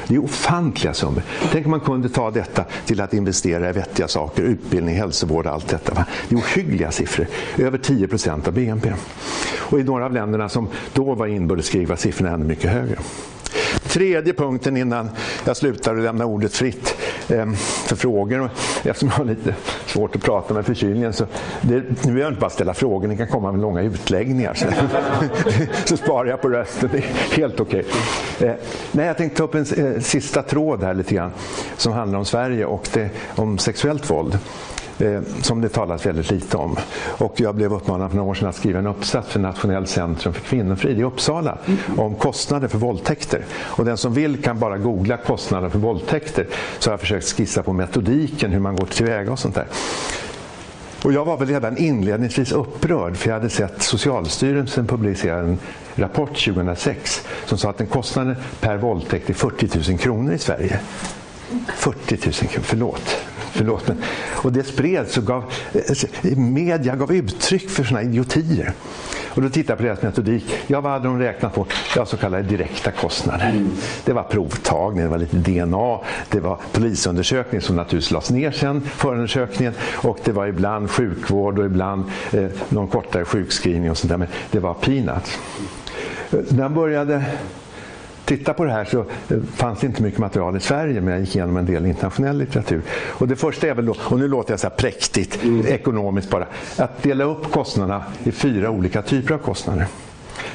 [0.08, 1.24] Det är ofantliga summor.
[1.52, 5.54] Tänk om man kunde ta detta till att investera i vettiga saker, utbildning, hälsovård och
[5.54, 5.94] allt detta.
[5.94, 6.06] Va?
[6.30, 7.28] Det är ohyggliga siffror.
[7.58, 8.94] Över 10 procent av BNP.
[9.58, 12.96] Och i några av länderna som då var inbördeskrig var siffrorna ännu mycket högre.
[13.84, 15.10] Tredje punkten innan
[15.46, 16.96] jag slutar och lämnar ordet fritt
[17.30, 17.52] eh,
[17.86, 18.50] för frågor.
[18.84, 21.26] Eftersom jag har lite svårt att prata med förkylningen så
[21.62, 24.54] det, nu behöver jag inte bara ställa frågor, ni kan komma med långa utläggningar.
[24.54, 24.66] Så,
[25.86, 27.86] så sparar jag på rösten, det är helt okej.
[28.38, 28.50] Okay.
[28.94, 29.66] Eh, jag tänkte ta upp en
[29.96, 31.32] eh, sista tråd här lite grann
[31.78, 34.40] som handlar om Sverige och det, om sexuellt våld
[35.02, 36.76] eh, som det talas väldigt lite om.
[37.18, 40.34] Och jag blev uppmanad för några år sedan att skriva en uppsats för Nationellt centrum
[40.34, 42.00] för kvinnofrid i Uppsala mm.
[42.00, 43.46] om kostnader för våldtäkter.
[43.52, 46.48] Och den som vill kan bara googla kostnader för våldtäkter
[46.80, 49.68] så har jag försökt skissa på metodiken, hur man går tillväga och sånt där.
[51.04, 55.58] Och jag var väl redan inledningsvis upprörd för jag hade sett Socialstyrelsen publicera en
[55.96, 60.80] rapport 2006 som sa att en kostnaden per våldtäkt är 40 000 kronor i Sverige.
[61.76, 63.18] 40 000 kronor, förlåt
[63.52, 63.98] förlåt men,
[64.44, 68.74] och det spreds och gav, eh, media gav uttryck för sådana idiotier.
[69.30, 70.56] Och då tittar jag på deras metodik.
[70.68, 71.66] Ja, vad hade de räknat på?
[71.96, 73.50] Ja, så kallade direkta kostnader.
[73.50, 73.72] Mm.
[74.06, 78.82] Det var provtagning, det var lite DNA, det var polisundersökning som naturligtvis lades ner sen,
[78.82, 79.74] förundersökningen.
[79.96, 84.18] Och det var ibland sjukvård och ibland eh, någon kortare sjukskrivning och sånt där.
[84.18, 85.40] Men det var peanuts.
[86.30, 87.26] När jag började
[88.30, 91.22] titta på det här så eh, fanns det inte mycket material i Sverige men jag
[91.22, 92.82] gick igenom en del internationell litteratur.
[92.92, 95.68] Och det första är väl då, och nu låter jag så här präktigt mm.
[95.68, 99.88] ekonomiskt bara, att dela upp kostnaderna i fyra olika typer av kostnader.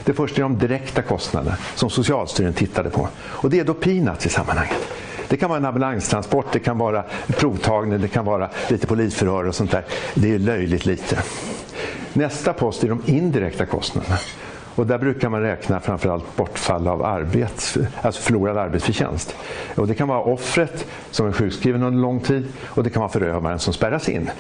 [0.05, 3.09] Det första är de direkta kostnaderna som Socialstyrelsen tittade på.
[3.17, 4.89] Och det är då peanuts i sammanhanget.
[5.29, 9.55] Det kan vara en ambulanstransport, det kan vara provtagning, det kan vara lite polisförhör och
[9.55, 9.85] sånt där.
[10.15, 11.19] Det är löjligt lite.
[12.13, 14.17] Nästa post är de indirekta kostnaderna.
[14.75, 19.37] Och där brukar man räkna framförallt bortfall av arbets, alltså förlorad arbetsförtjänst.
[19.75, 23.11] Och det kan vara offret som är sjukskriven under lång tid och det kan vara
[23.11, 24.31] förövaren som spärras in.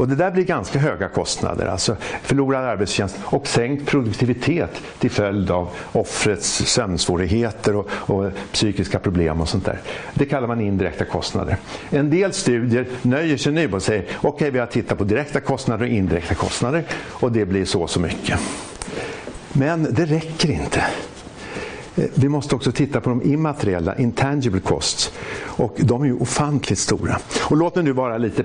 [0.00, 5.50] Och det där blir ganska höga kostnader, alltså förlorad arbetsförtjänst och sänkt produktivitet till följd
[5.50, 9.78] av offrets sömnsvårigheter och, och, psykiska problem och sånt där.
[10.14, 11.56] Det kallar man indirekta kostnader.
[11.90, 15.40] En del studier nöjer sig nu och säger okej okay, vi har tittat på direkta
[15.40, 18.40] kostnader och indirekta kostnader och det blir så och så mycket.
[19.52, 20.84] Men det räcker inte.
[21.96, 25.12] Eh, vi måste också titta på de immateriella, intangible costs.
[25.42, 27.18] Och de är ju ofantligt stora.
[27.42, 28.44] Och låt mig nu vara lite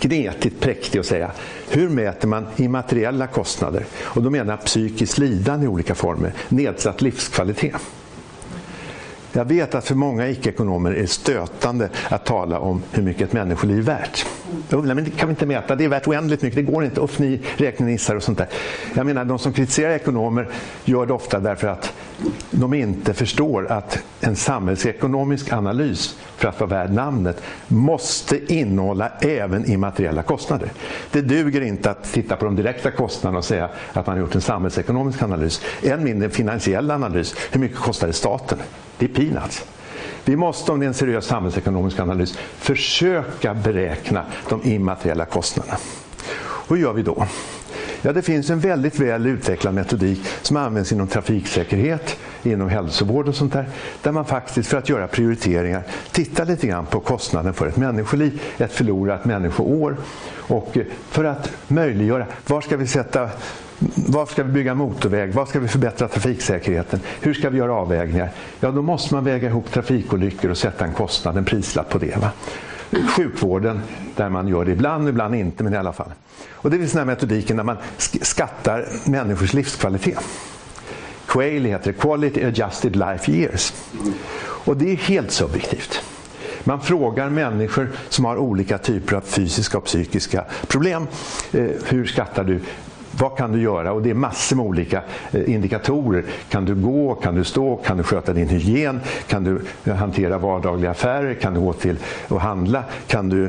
[0.00, 1.30] gnetigt präktig och säga,
[1.70, 3.84] hur mäter man immateriella kostnader?
[3.98, 7.76] Och då menar jag psykiskt lidande i olika former, nedsatt livskvalitet.
[9.32, 13.32] Jag vet att för många icke-ekonomer är det stötande att tala om hur mycket ett
[13.32, 14.26] människoliv är värt.
[14.68, 17.00] Men det kan vi inte mäta, det är värt oändligt mycket, det går inte.
[17.00, 18.48] Uff, ni räknenissar och sånt där.
[18.94, 20.48] Jag menar, de som kritiserar ekonomer
[20.84, 21.92] gör det ofta därför att
[22.50, 29.70] de inte förstår att en samhällsekonomisk analys, för att vara värd namnet, måste innehålla även
[29.70, 30.72] immateriella kostnader.
[31.10, 34.34] Det duger inte att titta på de direkta kostnaderna och säga att man har gjort
[34.34, 35.60] en samhällsekonomisk analys.
[35.82, 37.34] Än mindre en finansiell analys.
[37.50, 38.58] Hur mycket kostar det staten?
[38.98, 39.64] Det är peanuts.
[40.24, 45.76] Vi måste, om det är en seriös samhällsekonomisk analys, försöka beräkna de immateriella kostnaderna.
[46.68, 47.26] Hur gör vi då?
[48.02, 53.34] Ja, det finns en väldigt väl utvecklad metodik som används inom trafiksäkerhet, inom hälsovård och
[53.34, 53.68] sånt där.
[54.02, 58.42] Där man faktiskt för att göra prioriteringar tittar lite grann på kostnaden för ett människoliv,
[58.58, 59.96] ett förlorat människoår.
[60.36, 63.30] Och eh, för att möjliggöra, var ska vi sätta
[63.94, 65.34] var ska vi bygga motorväg?
[65.34, 67.00] Var ska vi förbättra trafiksäkerheten?
[67.20, 68.30] Hur ska vi göra avvägningar?
[68.60, 72.16] Ja, då måste man väga ihop trafikolyckor och sätta en kostnad, en prislapp på det.
[72.16, 72.30] Va?
[73.16, 73.80] Sjukvården,
[74.16, 76.12] där man gör det ibland, ibland inte, men i alla fall.
[76.50, 80.18] Och det finns den här metodiken där man skattar människors livskvalitet.
[81.26, 83.72] Quayle heter det, Quality Adjusted Life Years.
[84.64, 86.02] Och det är helt subjektivt.
[86.64, 91.06] Man frågar människor som har olika typer av fysiska och psykiska problem.
[91.52, 92.60] Eh, hur skattar du
[93.22, 93.92] vad kan du göra?
[93.92, 96.24] Och det är massor med olika eh, indikatorer.
[96.48, 97.14] Kan du gå?
[97.14, 97.76] Kan du stå?
[97.76, 99.00] Kan du sköta din hygien?
[99.26, 101.34] Kan du eh, hantera vardagliga affärer?
[101.34, 102.84] Kan du gå till och handla?
[103.06, 103.44] Kan du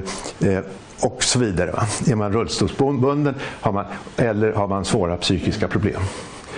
[0.47, 0.59] eh,
[1.01, 1.71] och så vidare.
[1.71, 1.88] Va?
[2.07, 3.86] Är man rullstolsbunden har man,
[4.17, 6.01] eller har man svåra psykiska problem.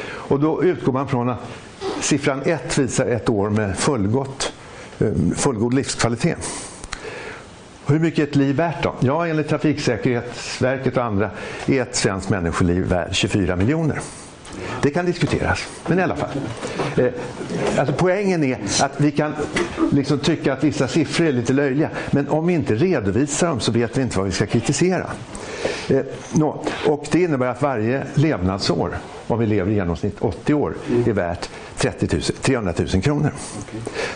[0.05, 1.39] Och då utgår man från att
[1.99, 4.53] siffran 1 visar ett år med fullgott,
[4.99, 6.39] eh, fullgod livskvalitet.
[7.87, 8.95] Hur mycket är ett liv värt då?
[8.99, 11.29] Ja, enligt Trafiksäkerhetsverket och andra
[11.65, 13.99] är ett svenskt människoliv värt 24 miljoner.
[14.81, 16.29] Det kan diskuteras, men i alla fall.
[16.97, 17.05] Eh,
[17.77, 19.33] alltså poängen är att vi kan
[19.91, 23.71] liksom tycka att vissa siffror är lite löjliga, men om vi inte redovisar dem så
[23.71, 25.09] vet vi inte vad vi ska kritisera.
[25.89, 26.01] Eh,
[26.33, 31.13] no, och Det innebär att varje levnadsår, om vi lever i genomsnitt 80 år, är
[31.13, 33.31] värt 30 000, 300 000 kronor.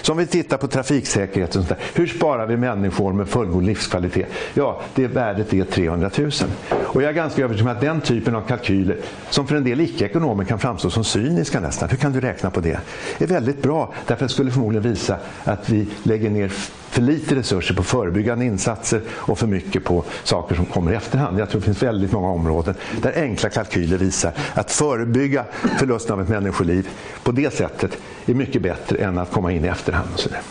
[0.01, 3.63] Så om vi tittar på trafiksäkerhet, och sånt där, hur sparar vi människor med fullgod
[3.63, 4.27] livskvalitet?
[4.53, 6.31] Ja, det värdet är 300 000.
[6.71, 8.97] Och jag är ganska övertygad om att den typen av kalkyler,
[9.29, 12.59] som för en del icke-ekonomer kan framstå som cyniska nästan, hur kan du räkna på
[12.59, 12.79] det?
[13.17, 16.51] är väldigt bra, därför att det skulle förmodligen visa att vi lägger ner
[16.89, 21.39] för lite resurser på förebyggande insatser och för mycket på saker som kommer i efterhand.
[21.39, 25.45] Jag tror det finns väldigt många områden där enkla kalkyler visar att förebygga
[25.79, 26.89] förlusten av ett människoliv
[27.23, 30.09] på det sättet är mycket bättre än att komma in i efterhand.
[30.13, 30.41] Och så där.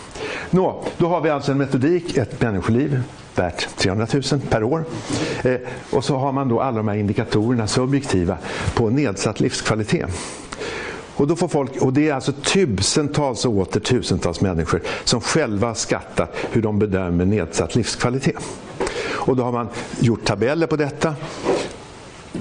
[0.51, 3.03] Nå, då har vi alltså en metodik, ett människoliv
[3.35, 4.85] värt 300 000 per år.
[5.43, 5.55] Eh,
[5.91, 8.39] och så har man då alla de här indikatorerna, subjektiva,
[8.75, 10.11] på nedsatt livskvalitet.
[11.15, 15.67] Och, då får folk, och det är alltså tusentals och åter tusentals människor som själva
[15.67, 18.43] har skattat hur de bedömer nedsatt livskvalitet.
[19.15, 19.69] Och då har man
[20.01, 21.15] gjort tabeller på detta.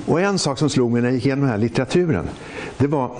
[0.08, 2.30] Och en sak som slog mig när jag gick igenom den här litteraturen,
[2.78, 3.12] det var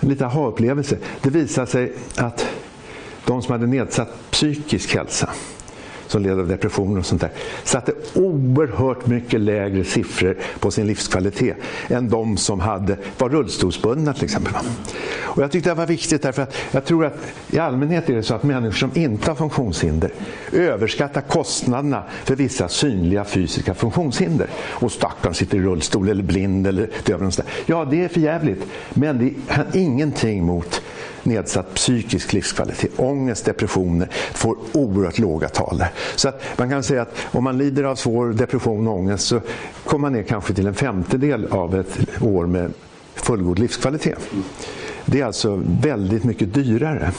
[0.00, 0.98] en liten aha-upplevelse.
[1.22, 2.46] Det visade sig att
[3.24, 5.30] de som hade nedsatt psykisk hälsa
[6.12, 7.30] som led av depressioner och sånt där,
[7.64, 11.56] satte oerhört mycket lägre siffror på sin livskvalitet
[11.88, 14.52] än de som hade, var rullstolsbundna till exempel.
[15.20, 17.16] Och jag tyckte det var viktigt därför att jag tror att
[17.50, 20.10] i allmänhet är det så att människor som inte har funktionshinder
[20.52, 24.46] överskattar kostnaderna för vissa synliga fysiska funktionshinder.
[24.70, 27.30] Och stackarn sitter i rullstol eller blind eller döv.
[27.66, 28.66] Ja, det är för jävligt.
[28.90, 30.82] Men det har ingenting mot
[31.24, 32.90] nedsatt psykisk livskvalitet.
[32.96, 35.84] Ångest, depressioner får oerhört låga tal.
[36.16, 39.40] Så att man kan säga att om man lider av svår depression och ångest så
[39.84, 42.72] kommer man ner kanske till en femtedel av ett år med
[43.14, 44.18] fullgod livskvalitet.
[45.04, 47.12] Det är alltså väldigt mycket dyrare.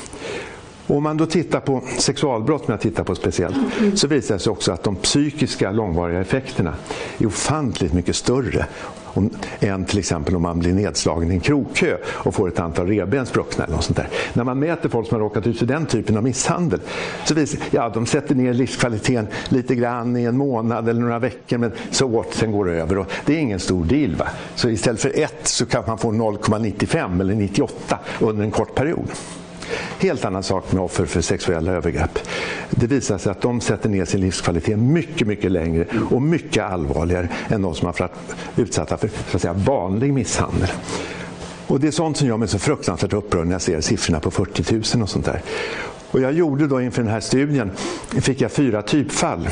[0.87, 3.55] Om man då tittar på sexualbrott, som jag tittar på speciellt,
[3.95, 6.75] så visar det sig också att de psykiska långvariga effekterna
[7.17, 8.65] är ofantligt mycket större
[9.13, 12.87] om, än till exempel om man blir nedslagen i en krokö och får ett antal
[12.87, 13.63] revben spruckna.
[13.63, 14.07] Eller något sånt där.
[14.33, 16.79] När man mäter folk som har råkat ut för den typen av misshandel
[17.25, 21.57] så visar ja, de sätter ner livskvaliteten lite grann i en månad eller några veckor
[21.57, 22.97] men så åt, sen går det över.
[22.97, 24.15] Och det är ingen stor deal.
[24.15, 24.27] Va?
[24.55, 29.07] Så istället för 1 så kan man få 0,95 eller 98 under en kort period.
[29.99, 32.19] Helt annan sak med offer för sexuella övergrepp.
[32.69, 37.29] Det visar sig att de sätter ner sin livskvalitet mycket, mycket längre och mycket allvarligare
[37.49, 38.11] än de som har varit
[38.55, 40.69] utsatta för så att säga, vanlig misshandel.
[41.67, 44.31] Och det är sånt som gör mig så fruktansvärt upprörd när jag ser siffrorna på
[44.31, 45.41] 40 000 och sånt där.
[46.11, 47.71] Och jag gjorde då inför den här studien,
[48.21, 49.49] fick jag fyra typfall.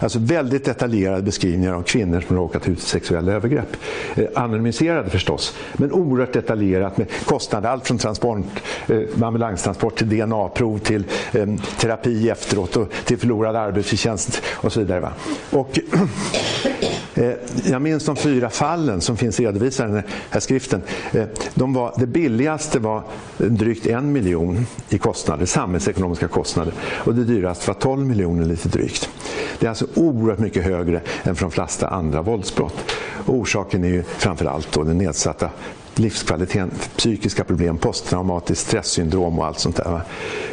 [0.00, 3.76] Alltså väldigt detaljerade beskrivningar av kvinnor som råkat ut för sexuella övergrepp.
[4.14, 7.68] Eh, anonymiserade förstås, men oerhört detaljerat med kostnader.
[7.68, 8.38] Allt från transport,
[8.86, 11.46] eh, ambulanstransport till DNA-prov till eh,
[11.78, 15.00] terapi efteråt och till förlorad arbetsförtjänst och så vidare.
[15.00, 15.12] Va?
[15.50, 15.78] Och,
[17.14, 17.32] eh,
[17.70, 20.82] jag minns de fyra fallen som finns redovisade i den här skriften.
[21.12, 23.02] Eh, de var, det billigaste var
[23.36, 26.72] drygt en miljon i kostnader, samhällsekonomiska kostnader.
[26.80, 29.10] Och det dyraste var 12 miljoner lite drygt.
[29.58, 32.92] Det är alltså oerhört mycket högre än för de flesta andra våldsbrott.
[33.26, 35.50] Och orsaken är ju framförallt då den nedsatta
[35.98, 40.00] livskvaliteten, psykiska problem, posttraumatiskt stresssyndrom och allt sånt där.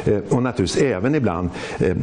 [0.04, 1.96] Eh, och naturligtvis även ibland eh,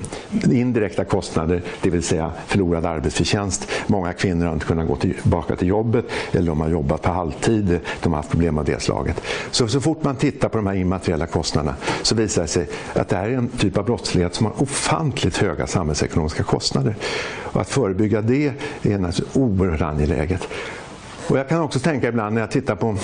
[0.52, 3.68] indirekta kostnader, det vill säga förlorad arbetsförtjänst.
[3.88, 7.80] Många kvinnor har inte kunnat gå tillbaka till jobbet eller de har jobbat på halvtid,
[8.02, 9.22] de har haft problem av det slaget.
[9.52, 13.10] Så, så fort man tittar på de här immateriella kostnaderna så visar det sig att
[13.10, 16.96] det här är en typ av brottslighet som har ofantligt höga samhällsekonomiska kostnader.
[17.42, 20.48] Och att förebygga det är naturligtvis oerhört angeläget.
[21.28, 22.98] Och jag kan också tänka ibland när jag tittar på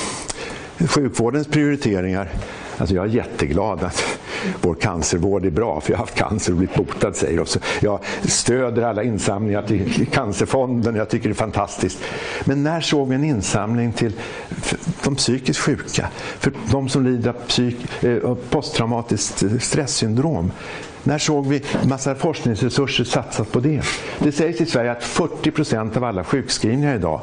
[0.88, 2.30] sjukvårdens prioriteringar.
[2.78, 4.20] Alltså jag är jätteglad att
[4.62, 8.00] vår cancervård är bra, för jag har haft cancer och blivit botad, säger så Jag
[8.22, 12.00] stöder alla insamlingar till Cancerfonden, jag tycker det är fantastiskt.
[12.46, 14.14] Men när såg vi en insamling till
[15.04, 16.08] de psykiskt sjuka?
[16.40, 20.52] För de som lider av psyk, eh, posttraumatiskt stresssyndrom?
[21.04, 23.82] När såg vi massa forskningsresurser satsas på det?
[24.20, 27.22] Det sägs i Sverige att 40 procent av alla sjukskrivningar idag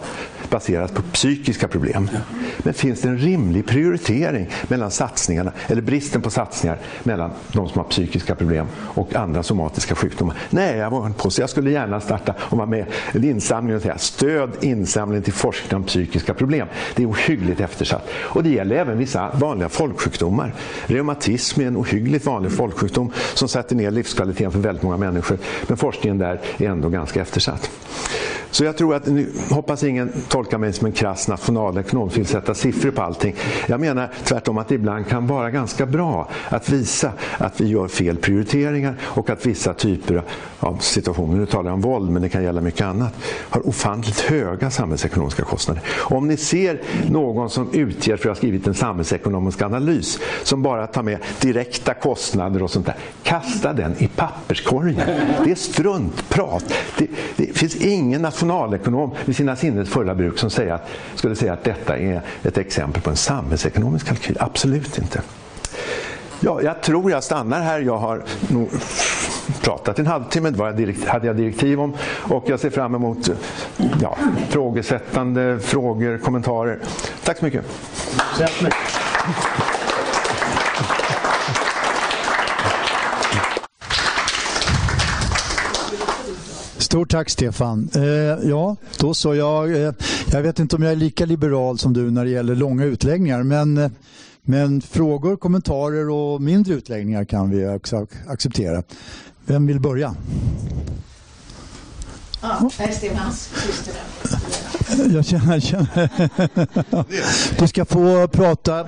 [0.51, 2.11] baseras på psykiska problem.
[2.59, 7.79] Men finns det en rimlig prioritering mellan satsningarna, eller bristen på satsningar, mellan de som
[7.79, 10.37] har psykiska problem och andra somatiska sjukdomar?
[10.51, 13.83] Nej, jag var på så jag skulle gärna starta och vara med en insamling och
[13.83, 16.69] säga stöd insamling till forskning om psykiska problem.
[16.95, 18.09] Det är ohyggligt eftersatt.
[18.12, 20.55] Och det gäller även vissa vanliga folksjukdomar.
[20.87, 25.38] Reumatism är en ohyggligt vanlig folksjukdom som sätter ner livskvaliteten för väldigt många människor.
[25.66, 27.70] Men forskningen där är ändå ganska eftersatt.
[28.50, 32.26] Så jag tror att, nu hoppas ingen tolkar mig som en krass nationalekonom som vill
[32.26, 33.35] sätta siffror på allting.
[33.66, 37.88] Jag menar tvärtom att det ibland kan vara ganska bra att visa att vi gör
[37.88, 40.22] fel prioriteringar och att vissa typer
[40.61, 43.14] av situationer, nu talar jag om våld men det kan gälla mycket annat,
[43.50, 45.83] har ofantligt höga samhällsekonomiska kostnader.
[45.96, 50.87] Om ni ser någon som utger, för jag har skrivit en samhällsekonomisk analys, som bara
[50.87, 55.01] tar med direkta kostnader och sånt där, kasta Kasta den i papperskorgen.
[55.45, 56.75] Det är struntprat.
[56.99, 61.53] Det, det finns ingen nationalekonom vid sina sinnes fulla bruk som säger att, skulle säga
[61.53, 64.37] att detta är ett exempel på en samhällsekonomisk kalkyl.
[64.40, 65.23] Absolut inte.
[66.40, 67.81] Ja, jag tror jag stannar här.
[67.81, 68.71] Jag har nog
[69.62, 71.95] pratat en halvtimme, det hade jag direktiv om.
[72.09, 73.31] Och jag ser fram emot
[74.03, 74.16] ja,
[74.49, 76.79] frågesättande frågor, kommentarer.
[77.25, 77.64] Tack så mycket.
[86.96, 87.88] Stort tack Stefan.
[87.94, 88.02] Eh,
[88.48, 89.35] ja, då så.
[89.35, 89.92] Jag, eh,
[90.30, 93.42] jag vet inte om jag är lika liberal som du när det gäller långa utläggningar.
[93.42, 93.90] Men, eh,
[94.42, 98.82] men frågor, kommentarer och mindre utläggningar kan vi också acceptera.
[99.46, 100.14] Vem vill börja?
[102.42, 103.94] Ja, det är Stefans syster.
[105.14, 106.11] Jag känner, jag känner.
[107.59, 108.87] Du ska få prata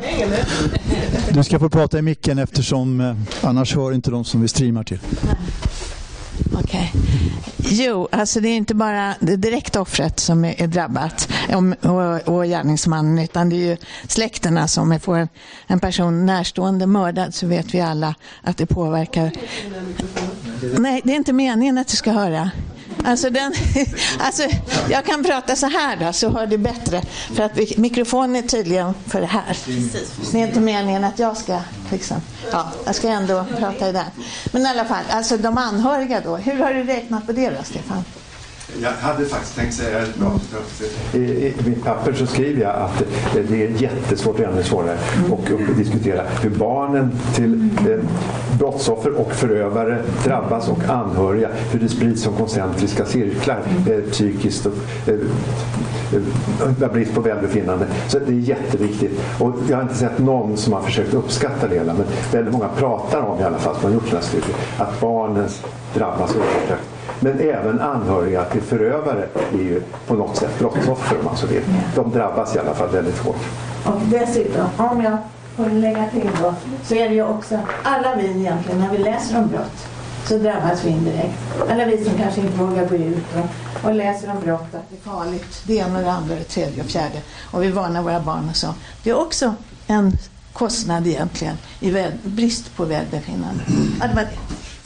[1.32, 4.84] Du ska få prata i micken eftersom eh, annars hör inte de som vi streamar
[4.84, 5.00] till.
[6.52, 6.92] Okej.
[6.94, 7.02] Okay.
[7.70, 11.28] Jo, alltså det är inte bara det direkta offret som är, drabbat
[11.82, 13.76] och, och gärningsmannen utan det är ju
[14.08, 15.28] släkterna som är, får
[15.66, 19.32] en person närstående mördad så vet vi alla att det påverkar.
[20.78, 22.50] Nej, det är inte meningen att du ska höra.
[23.08, 23.52] Alltså, den,
[24.18, 24.42] alltså,
[24.90, 27.02] jag kan prata så här då, så hör du bättre.
[27.34, 29.56] För att mikrofonen är tydligen för det här.
[30.32, 31.60] Det är inte meningen att jag ska
[31.92, 32.16] liksom,
[32.52, 34.04] ja, jag ska ändå prata i den.
[34.52, 36.36] Men i alla fall, alltså de anhöriga då.
[36.36, 38.04] Hur har du räknat på det då, Stefan?
[38.76, 40.04] Jag hade faktiskt tänkt säga
[41.12, 43.02] I, I mitt papper så skriver jag att
[43.48, 44.98] det är jättesvårt, ännu svårare,
[45.32, 47.98] att diskutera hur barnen till eh,
[48.58, 54.72] brottsoffer och förövare drabbas och anhöriga, hur det sprids som koncentriska cirklar eh, psykiskt och
[55.06, 57.86] eh, eh, eh, brist på välbefinnande.
[58.08, 59.20] Så det är jätteviktigt.
[59.38, 62.68] Och jag har inte sett någon som har försökt uppskatta det hela, men väldigt många
[62.68, 65.48] pratar om i alla fall, som har gjort den här studien, att barnen
[65.94, 66.97] drabbas oerhört.
[67.20, 71.62] Men även anhöriga till förövare är ju på något sätt brottsoffer om man så vill.
[71.94, 73.44] De drabbas i alla fall väldigt hårt.
[73.84, 75.18] Och dessutom, om jag
[75.56, 79.38] får lägga till då, så är det ju också alla vi egentligen när vi läser
[79.38, 79.88] om brott
[80.28, 81.38] så drabbas vi indirekt.
[81.70, 84.96] Alla vi som kanske inte vågar gå ut och, och läser om brott, att det
[84.96, 87.22] är farligt, det ena och det andra, det tredje och fjärde.
[87.50, 88.74] Och vi varnar våra barn och så.
[89.02, 89.54] Det är också
[89.86, 90.12] en
[90.52, 93.62] kostnad egentligen i brist på välbefinnande.
[94.00, 94.38] Ja, det var det.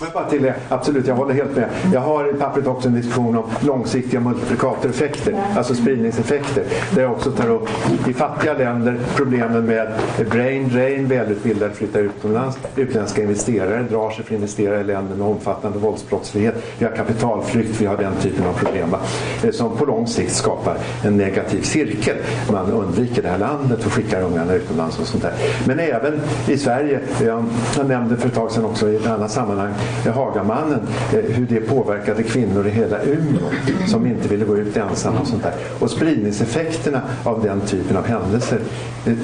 [0.02, 1.68] Får jag bara tillägga, absolut, jag håller helt med.
[1.92, 6.64] Jag har i pappret också en diskussion om långsiktiga multiplikatoreffekter, alltså spridningseffekter.
[6.94, 7.68] Där jag också tar upp
[8.08, 9.92] i fattiga länder problemen med
[10.30, 15.26] brain drain, välutbildade flyttar utomlands, utländska investerare drar sig för att investera i länder med
[15.26, 16.54] omfattande våldsbrottslighet.
[16.78, 18.96] Vi har kapitalflykt, vi har den typen av problem
[19.44, 22.16] eh, som på lång sikt skapar en negativ cirkel.
[22.52, 25.32] Man undviker det här landet och skickar ungarna utomlands och sånt där.
[25.66, 27.44] Men även i Sverige, jag
[27.84, 29.72] nämnde för ett tag sedan också i ett annat sammanhang
[30.14, 33.50] Hagamannen, hur det påverkade kvinnor i hela Umeå
[33.86, 35.54] som inte ville gå ut ensamma och sånt där.
[35.78, 38.58] Och spridningseffekterna av den typen av händelser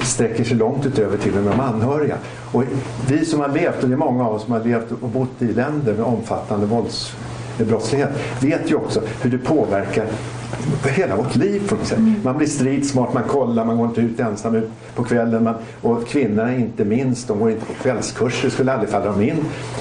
[0.01, 2.15] sträcker sig långt utöver till och med de anhöriga.
[2.51, 2.63] Och
[3.07, 5.41] vi som har levt, och det är många av oss som har levt och bott
[5.41, 8.09] i länder med omfattande våldsbrottslighet,
[8.41, 10.05] vet ju också hur det påverkar
[10.83, 11.97] hela vårt liv på något sätt.
[11.97, 12.15] Mm.
[12.23, 15.43] Man blir stridsmart, man kollar, man går inte ut ensam ut på kvällen.
[15.43, 19.37] Man, och kvinnorna inte minst, de går inte på kvällskurser, skulle aldrig falla dem in.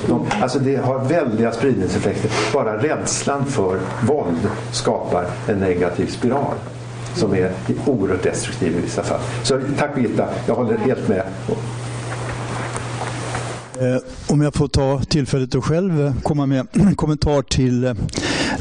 [0.09, 2.31] De, alltså det har väldiga spridningseffekter.
[2.53, 6.55] Bara rädslan för våld skapar en negativ spiral
[7.15, 7.53] som är
[7.87, 9.21] oerhört destruktiv i vissa fall.
[9.43, 11.23] Så tack Birgitta, jag håller helt med.
[13.81, 17.95] Eh, om jag får ta tillfället att själv eh, komma med en kommentar till eh,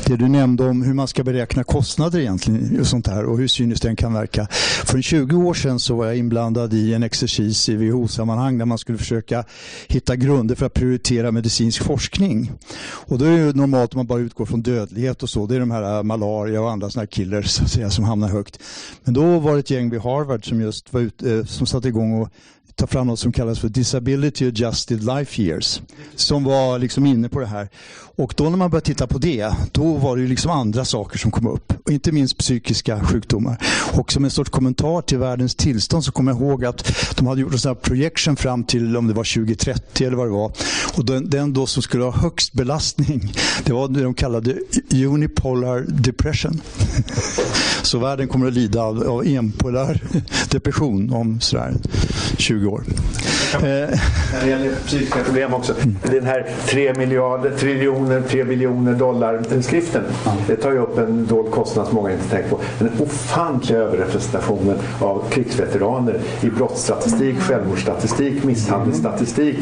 [0.08, 3.48] det du nämnde om hur man ska beräkna kostnader egentligen och sånt här och hur
[3.48, 4.48] cyniskt den kan verka.
[4.86, 8.78] För 20 år sedan så var jag inblandad i en exercis i WHO-sammanhang där man
[8.78, 9.44] skulle försöka
[9.88, 12.52] hitta grunder för att prioritera medicinsk forskning.
[12.80, 15.46] Och då är det normalt om man bara utgår från dödlighet och så.
[15.46, 18.06] Det är de här äh, malaria och andra såna här killers så att säga, som
[18.06, 18.60] hamnar högt.
[19.04, 21.88] Men då var det ett gäng vid Harvard som just var ut, äh, som satte
[21.88, 22.30] igång och
[22.78, 25.82] ta fram något som kallas för Disability Adjusted Life Years.
[26.16, 27.70] Som var liksom inne på det här.
[28.18, 31.32] Och då när man började titta på det, då var det liksom andra saker som
[31.32, 31.74] kom upp.
[31.86, 33.58] Och inte minst psykiska sjukdomar.
[33.94, 37.42] Och som en sorts kommentar till världens tillstånd så kommer jag ihåg att de hade
[37.42, 40.52] gjort en sån här projection fram till om det var 2030 eller vad det var.
[40.98, 44.58] Och den, den då som skulle ha högst belastning, det var det de kallade
[44.92, 46.62] unipolar depression.
[47.82, 50.02] så världen kommer att lida av, av enpolär
[50.50, 51.74] depression om sådär
[52.38, 52.84] 20 år.
[53.62, 55.74] När det gäller psykiska problem också.
[56.04, 60.04] Den här 3 miljarder, triljoner, 3 biljoner dollar-skriften.
[60.48, 62.60] Det tar ju upp en dold kostnad som många inte tänkt på.
[62.80, 69.58] Den ofantliga överrepresentationen av krigsveteraner i brottsstatistik, självmordsstatistik, misshandelsstatistik.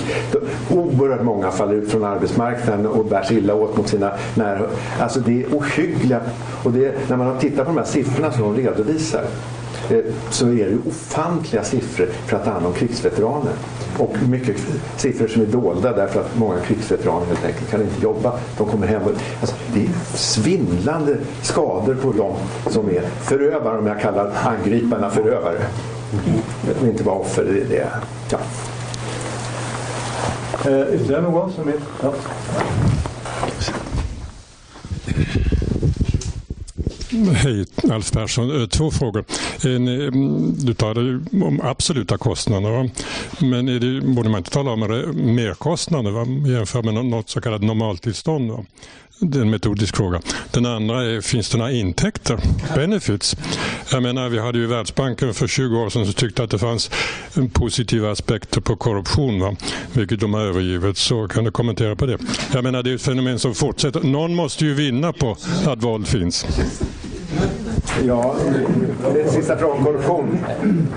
[0.69, 4.61] Oerhört många faller ut från arbetsmarknaden och bärs illa åt mot sina nära.
[4.99, 6.21] Alltså det är ohyggliga.
[6.63, 9.97] Och det, när man tittar på de här siffrorna som de redovisar Eh, Eh,
[10.29, 13.53] så är det ofantliga siffror för att ta hand om krigsveteraner.
[13.97, 14.57] Och mycket
[14.97, 18.39] siffror som är dolda därför att många krigsveteraner helt enkelt kan inte jobba.
[18.57, 19.11] De kommer hem och,
[19.41, 22.35] alltså, det är svindlande skador på dem
[22.67, 25.57] som är förövare, om jag kallar angriparna förövare.
[26.13, 26.89] Mm.
[26.89, 27.43] Inte bara offer.
[27.43, 27.89] Det, det,
[28.29, 28.37] ja.
[30.65, 31.81] Eh, ytterligare någon som vill?
[32.01, 32.13] Ja.
[37.23, 38.61] Hej, Alf Persson.
[38.61, 39.25] Eh, två frågor.
[39.63, 42.89] Eh, mm, du talade om absoluta kostnader.
[43.39, 44.79] Men är det, borde man inte tala om
[45.35, 46.25] merkostnader va?
[46.51, 48.51] jämfört med något så kallat normaltillstånd?
[48.51, 48.65] Va?
[49.19, 50.21] det är en metodisk fråga.
[50.51, 52.39] Den andra är, finns det några intäkter?
[52.75, 53.35] Benefits?
[53.91, 56.91] Jag menar, vi hade ju Världsbanken för 20 år sedan som tyckte att det fanns
[57.53, 59.55] positiva aspekter på korruption, va?
[59.93, 60.97] vilket de har övergivit.
[60.97, 62.17] Så kan du kommentera på det?
[62.53, 64.01] Jag menar, det är ett fenomen som fortsätter.
[64.01, 66.45] Någon måste ju vinna på att våld finns.
[68.03, 68.35] Ja,
[69.13, 70.37] det sista frågan korruption.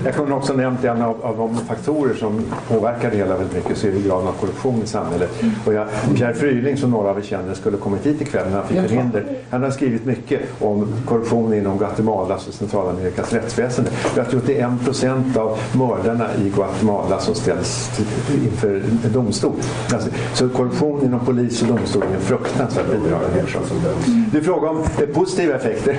[0.05, 3.77] Jag kunde också nämnt en av, av de faktorer som påverkar det hela väldigt mycket
[3.77, 5.29] så är det graden av korruption i samhället.
[5.65, 8.67] Och jag, Pierre Fryling som några av er känner skulle kommit hit ikväll men han
[8.67, 9.25] fick förhinder.
[9.49, 13.91] Han har skrivit mycket om korruption inom Guatemalas och Centralamerikas rättsväsende.
[14.15, 18.01] Jag tror att det är en procent av mördarna i Guatemala som ställs
[18.45, 18.81] inför
[19.13, 19.53] domstol.
[19.93, 23.63] Alltså, så korruption inom polis och domstol är en fruktansvärt bidragande orsak.
[24.31, 24.83] Du frågar om
[25.13, 25.97] positiva effekter.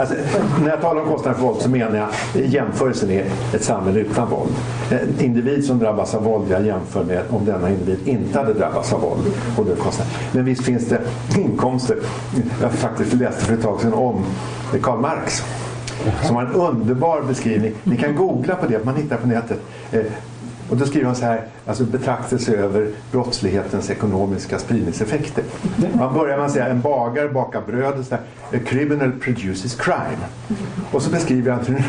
[0.00, 0.14] Alltså,
[0.62, 3.24] när jag talar om kostnader för våld så menar jag jämförelsen är
[3.54, 4.52] ett samhälle utan våld.
[4.90, 8.92] En individ som drabbas av våld jag jämför med om denna individ inte hade drabbats
[8.92, 9.26] av våld.
[9.56, 9.76] Och det.
[10.32, 11.00] Men visst finns det
[11.38, 11.96] inkomster.
[12.62, 14.24] Jag faktiskt läste för ett tag sedan om
[14.82, 15.42] Karl Marx
[16.22, 17.74] som har en underbar beskrivning.
[17.84, 19.60] Ni kan googla på det, man hittar på nätet.
[19.92, 20.00] Eh,
[20.72, 25.44] och då skriver han så här, alltså betraktelse över brottslighetens ekonomiska spridningseffekter.
[25.94, 29.74] Man börjar med att säga en bagare bakar bröd, och så där, a criminal produces
[29.74, 30.24] crime.
[30.92, 31.84] Och så beskriver han hur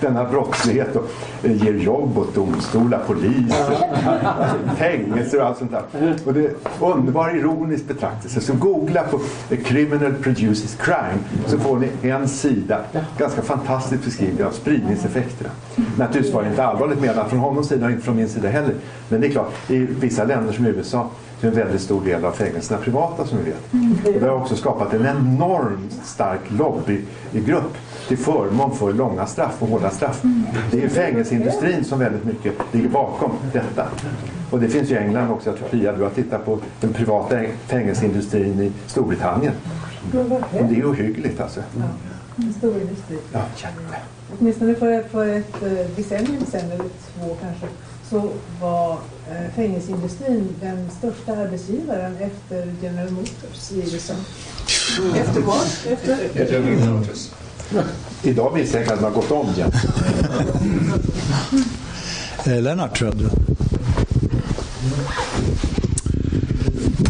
[0.00, 1.02] denna brottslighet då,
[1.48, 3.54] eh, ger jobb åt domstolar, polis,
[4.76, 5.82] fängelser och allt sånt där.
[6.26, 8.40] Och det är underbar ironisk betraktelse.
[8.40, 9.20] Så googla på
[9.64, 12.80] criminal produces crime så får ni en sida,
[13.18, 15.50] ganska fantastiskt beskrivning av spridningseffekterna.
[15.98, 18.74] Naturligtvis var det inte allvarligt menat från honom sida och inte från min sida heller.
[19.08, 22.24] Men det är klart, i vissa länder som USA så är en väldigt stor del
[22.24, 24.14] av fängelserna privata som vi vet.
[24.14, 27.76] Och det har också skapat en enormt stark lobbygrupp
[28.08, 30.22] till förmån för långa straff och hårda straff.
[30.70, 33.88] Det är fängelseindustrin som väldigt mycket ligger bakom detta.
[34.50, 35.50] Och det finns ju i England också.
[35.50, 39.52] Jag tror Pia, du har tittat på den privata fängelseindustrin i Storbritannien.
[40.52, 41.60] Och det är ohyggligt alltså.
[41.78, 41.84] Ja,
[42.36, 43.18] en stor industri.
[43.32, 43.96] Ja, jätte.
[44.38, 47.66] Åtminstone för, för ett eh, decennium sedan, eller två kanske,
[48.10, 48.30] så
[48.60, 48.92] var
[49.30, 54.14] eh, fängelseindustrin den största arbetsgivaren efter General Motors i USA.
[55.14, 55.92] Efter vad?
[55.92, 56.18] Efter?
[58.22, 59.72] Idag misstänker jag att man gått om igen.
[62.46, 63.30] Eh, Lennart, tror jag.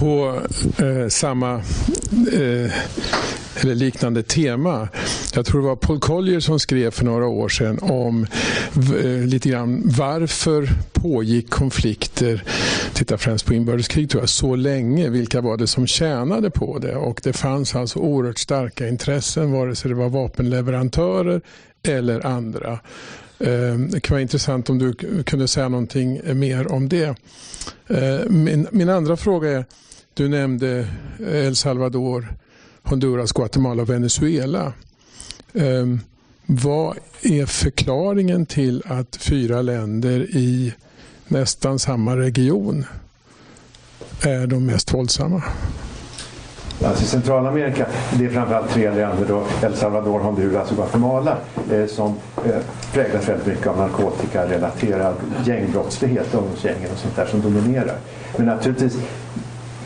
[0.00, 0.40] På
[0.84, 1.54] eh, samma
[2.32, 2.72] eh,
[3.60, 4.88] eller liknande tema.
[5.34, 8.26] Jag tror det var Paul Collier som skrev för några år sedan om
[9.02, 12.42] eh, lite grann varför pågick konflikter,
[12.94, 15.08] titta främst på inbördeskrig tror jag, så länge.
[15.08, 16.96] Vilka var det som tjänade på det?
[16.96, 21.40] Och det fanns alltså oerhört starka intressen, vare sig det var vapenleverantörer
[21.82, 22.78] eller andra.
[23.38, 27.16] Ehm, det kan vara intressant om du kunde säga någonting eh, mer om det.
[27.88, 29.64] Ehm, min, min andra fråga är,
[30.14, 30.88] du nämnde
[31.32, 32.28] El Salvador,
[32.86, 34.72] Honduras, Guatemala och Venezuela.
[35.54, 36.00] Ehm,
[36.46, 40.74] vad är förklaringen till att fyra länder i
[41.28, 42.84] nästan samma region
[44.22, 45.42] är de mest våldsamma?
[46.84, 47.86] Alltså I Centralamerika
[48.18, 51.36] det är framförallt tre länder, då, El Salvador, Honduras och Guatemala,
[51.72, 52.14] eh, som
[52.44, 52.60] eh,
[52.92, 55.14] präglas väldigt mycket av narkotikarelaterad
[55.44, 57.96] gängbrottslighet, ungdomsgängen och sånt där som dominerar.
[58.36, 58.98] Men naturligtvis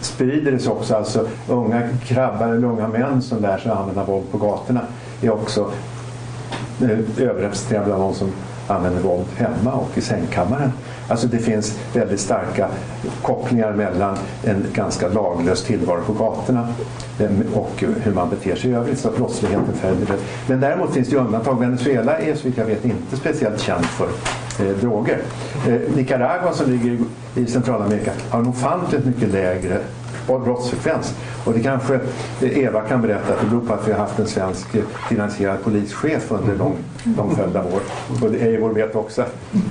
[0.01, 0.95] sprider det sig också.
[0.95, 4.81] Alltså unga krabbar eller unga män som lär sig använda våld på gatorna
[5.23, 5.73] är också
[6.83, 8.33] eh, överrepresenterade bland de som
[8.67, 10.73] använder våld hemma och i sängkammaren.
[11.09, 12.69] Alltså det finns väldigt starka
[13.23, 16.69] kopplingar mellan en ganska laglös tillvaro på gatorna
[17.19, 18.99] eh, och hur man beter sig i övrigt.
[18.99, 20.17] Så brottsligheten följer det.
[20.47, 21.61] Men däremot finns det undantag.
[21.61, 24.09] Venezuela är så vitt jag vet inte speciellt känd för
[24.61, 25.19] eh, droger.
[25.69, 26.99] Eh, Nicaragua som ligger
[27.35, 29.79] i Centralamerika har en ofantligt mycket lägre
[30.39, 31.15] brottsfrekvens.
[31.45, 31.95] Och det kanske
[32.41, 34.83] eh, Eva kan berätta att det beror på att vi har haft en svensk eh,
[35.09, 36.77] finansierad polischef under lång,
[37.17, 37.81] lång följd av år.
[38.23, 39.23] Och Eivor vet också.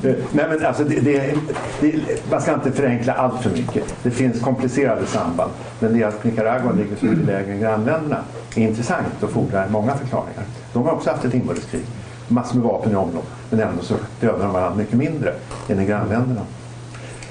[0.03, 1.33] Eh, nej, men alltså det, det,
[1.79, 1.93] det,
[2.31, 3.95] man ska inte förenkla allt för mycket.
[4.03, 5.51] Det finns komplicerade samband.
[5.79, 8.17] Men det att Nicaragua ligger så mycket lägre än grannländerna
[8.55, 10.43] är intressant och fordrar många förklaringar.
[10.73, 11.81] De har också haft ett inbördeskrig.
[12.27, 13.38] Massor med vapen i omlopp.
[13.49, 15.33] Men ändå så dödar de varandra mycket mindre
[15.67, 16.41] än i grannländerna.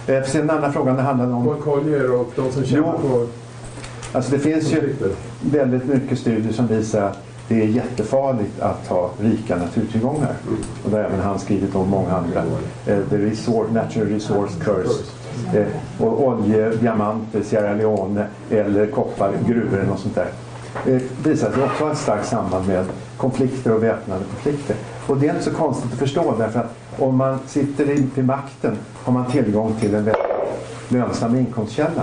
[0.07, 1.61] Eh, sen den andra frågan det handlade om...
[1.63, 3.27] Collier och de som tjänar på...
[4.13, 4.95] Alltså det finns ju
[5.41, 10.35] väldigt mycket studier som visar att det är jättefarligt att ha rika naturtillgångar.
[10.85, 12.43] Och det har även han skrivit om många andra.
[12.87, 15.05] Eh, the resource, Natural Resource Curse.
[15.55, 15.67] Eh,
[15.99, 20.29] och olje, diamanter, Sierra Leone eller koppar, gruvor något sånt där.
[20.87, 22.85] Eh, visar sig också ha ett starkt samband med
[23.17, 24.77] konflikter och väpnade konflikter.
[25.09, 28.77] Och det är inte så konstigt att förstå därför att om man sitter vid makten
[28.95, 30.25] har man tillgång till en väldigt
[30.89, 32.03] lönsam inkomstkälla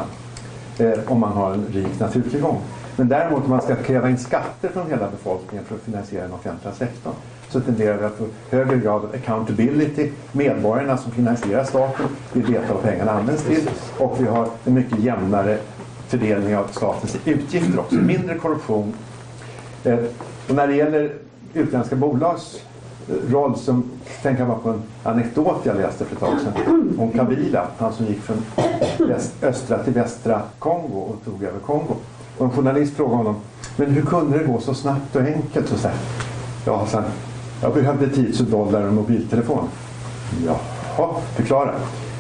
[0.77, 2.61] eh, om man har en rik naturtillgång.
[2.95, 6.33] Men däremot om man ska kräva in skatter från hela befolkningen för att finansiera den
[6.33, 7.13] offentliga sektorn
[7.49, 10.11] så tenderar vi att få högre grad av accountability.
[10.31, 14.99] Medborgarna som finansierar staten vill veta vad pengarna används till och vi har en mycket
[14.99, 15.57] jämnare
[16.07, 17.95] fördelning av statens utgifter också.
[17.95, 18.93] Mindre korruption.
[19.83, 19.99] Eh,
[20.49, 21.13] och när det gäller
[21.53, 22.61] utländska bolags
[23.29, 23.83] roll som
[24.21, 28.05] tänker bara på en anekdot jag läste för ett tag sedan om Kabila, han som
[28.05, 28.37] gick från
[29.07, 31.95] väst, östra till västra Kongo och tog över Kongo.
[32.37, 33.35] Och en journalist frågade honom,
[33.77, 35.71] men hur kunde det gå så snabbt och enkelt?
[35.71, 35.97] Och så här,
[36.65, 37.03] ja, sen,
[37.61, 39.67] jag behövde 10 000 dollar och en mobiltelefon.
[40.45, 41.71] Jaha, förklara.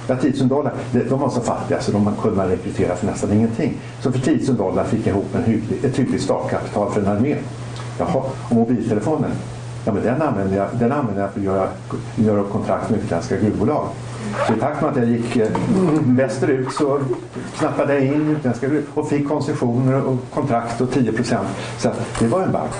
[0.07, 0.73] Ja, 10 000 dollar,
[1.09, 3.73] de var så fattiga så de kunde man rekrytera för nästan ingenting.
[4.01, 7.07] Så för 10 000 dollar fick jag ihop en hygglig, ett hyggligt startkapital för en
[7.07, 7.35] armé.
[7.99, 9.31] Jaha, och mobiltelefonen?
[9.85, 11.67] Ja, men den använder jag, den använder jag för att göra,
[12.15, 13.87] göra upp kontrakt med utländska gruvbolag.
[14.47, 15.47] Så i takt med att jag gick eh,
[16.05, 16.99] västerut så
[17.57, 21.47] knappade jag in utländska gruvor och fick koncessioner och kontrakt och 10 procent.
[21.77, 22.71] Så det var en bank.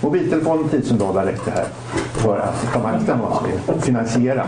[0.00, 1.64] Mobiltelefonen 10 000 dollar räckte här
[2.12, 4.44] för att ta makten om man skulle finansiera.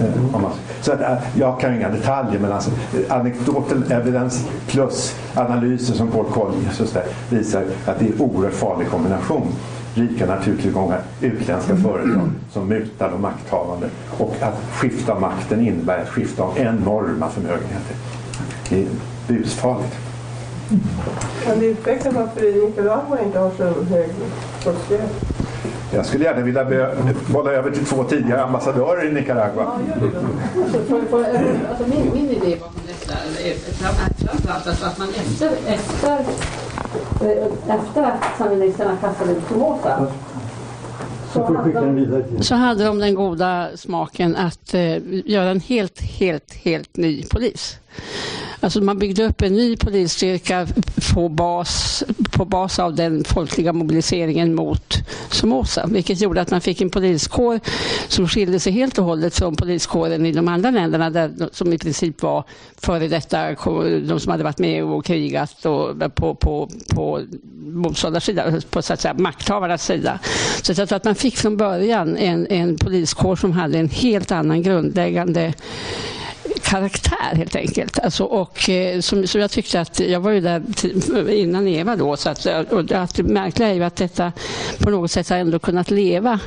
[0.00, 0.50] Eh, eh,
[0.80, 2.70] så att, jag kan ju inga detaljer men alltså
[3.08, 6.96] anekdoten evidence plus analyser som Paul Colliers
[7.30, 9.52] visar att det är en oerhört farlig kombination
[9.94, 13.88] rika naturtillgångar, utländska företag som mutar de makthavande.
[14.18, 17.96] Och att skifta makten innebär att skifta av enorma förmögenheter.
[18.68, 18.88] Det är
[19.28, 19.96] busfarligt.
[21.44, 24.10] Kan du utveckla varför Nicaragua inte har så hög
[24.64, 25.10] brottslighet?
[25.92, 26.90] Jag skulle gärna vilja
[27.26, 29.64] bolla över till två tidigare ambassadörer i Nicaragua.
[29.64, 31.18] Ja, gör det då.
[31.70, 33.12] Alltså, min, min idé bakom detta
[33.44, 36.18] är framförallt alltså att man efter, efter
[37.68, 40.06] efter att sandinisterna kastade ut Somoza
[41.32, 46.96] så hade, så hade de den goda smaken att eh, göra en helt, helt, helt
[46.96, 47.78] ny polis.
[48.60, 50.66] Alltså man byggde upp en ny polisstyrka
[51.14, 54.94] på bas, på bas av den folkliga mobiliseringen mot
[55.30, 57.60] Somoza, vilket gjorde att man fick en poliskår
[58.08, 61.78] som skilde sig helt och hållet från poliskåren i de andra länderna där, som i
[61.78, 62.44] princip var
[62.76, 63.54] före detta,
[64.06, 67.20] de som hade varit med och krigat och på, på, på
[67.64, 70.18] motståndarsidan, på så att säga, makthavarnas sida.
[70.62, 74.32] Så jag tror att man fick från början en, en poliskår som hade en helt
[74.32, 75.52] annan grundläggande
[76.70, 77.98] karaktär helt enkelt.
[77.98, 80.62] Alltså, och, eh, som, som jag tyckte att, jag var ju där
[81.30, 84.32] innan Eva då, så att, eh, och att det märkliga är ju att detta
[84.78, 86.40] på något sätt har ändå kunnat leva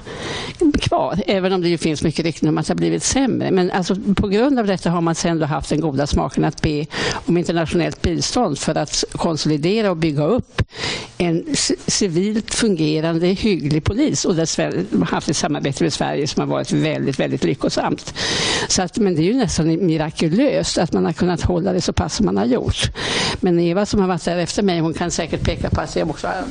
[0.79, 3.51] kvar, även om det ju finns mycket rykten om att det har blivit sämre.
[3.51, 6.61] Men alltså, på grund av detta har man sen då haft den goda smaken att
[6.61, 10.61] be om internationellt bistånd för att konsolidera och bygga upp
[11.17, 11.45] en
[11.87, 16.47] civilt fungerande, hygglig polis och där Sverige har haft ett samarbete med Sverige som har
[16.47, 18.13] varit väldigt, väldigt lyckosamt.
[18.67, 19.69] Så att, men det är ju nästan
[20.21, 22.91] mirakulöst att man har kunnat hålla det så pass som man har gjort.
[23.39, 26.09] Men Eva som har varit där efter mig, hon kan säkert peka på att jag
[26.09, 26.43] också har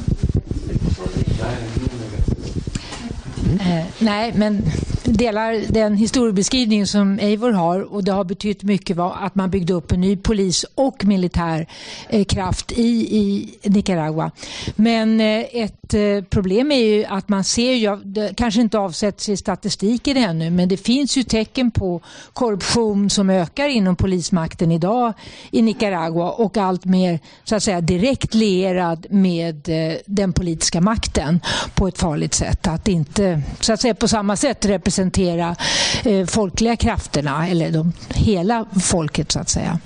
[3.61, 4.63] Eh, nej, men
[5.05, 9.93] delar den historiebeskrivning som Eivor har och det har betytt mycket att man byggde upp
[9.93, 11.67] en ny polis och militär
[12.09, 14.31] eh, kraft i, i Nicaragua.
[14.77, 19.29] Men eh, ett eh, problem är ju att man ser ju, det kanske inte avsätts
[19.29, 22.01] i statistiken ännu, men det finns ju tecken på
[22.33, 25.13] korruption som ökar inom polismakten idag
[25.51, 29.69] i Nicaragua och allt mer så att säga direkt lierad med
[30.07, 31.41] den politiska makten
[31.75, 32.67] på ett farligt sätt.
[32.67, 38.67] Att inte så att säga på samma sätt representera eh, folkliga krafterna eller de, hela
[38.81, 39.79] folket så att säga.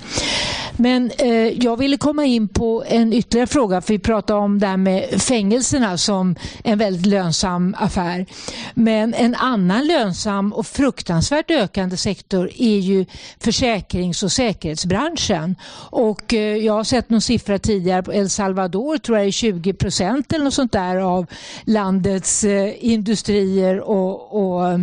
[0.78, 4.66] Men eh, jag ville komma in på en ytterligare fråga för vi pratade om det
[4.66, 8.26] här med fängelserna som en väldigt lönsam affär.
[8.74, 13.06] Men en annan lönsam och fruktansvärt ökande sektor är ju
[13.40, 15.56] försäkrings och säkerhetsbranschen.
[15.90, 19.72] Och eh, jag har sett någon siffra tidigare på El Salvador tror jag är 20
[19.72, 21.26] procent eller något sånt där av
[21.64, 24.80] landets eh, industrier och, och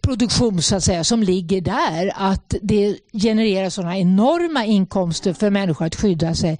[0.00, 2.12] produktion så att säga som ligger där.
[2.14, 6.58] Att det genererar sådana enorma inkomster för människor att skydda sig.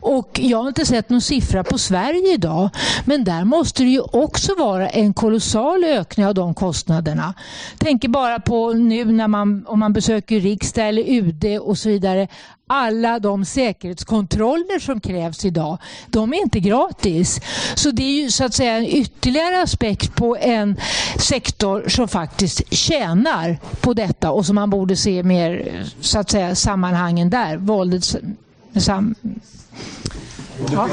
[0.00, 2.70] Och jag har inte sett någon siffra på Sverige idag.
[3.04, 7.34] Men där måste det ju också vara en kolossal ökning av de kostnaderna.
[7.78, 12.28] Tänker bara på nu när man, om man besöker riksdag eller UD och så vidare
[12.66, 17.40] alla de säkerhetskontroller som krävs idag, de är inte gratis.
[17.74, 20.76] Så det är ju så att säga en ytterligare aspekt på en
[21.18, 26.54] sektor som faktiskt tjänar på detta och som man borde se mer så att säga
[26.54, 27.56] sammanhangen där.
[27.56, 28.16] Våldets
[28.76, 29.14] sam
[30.72, 30.88] Ja.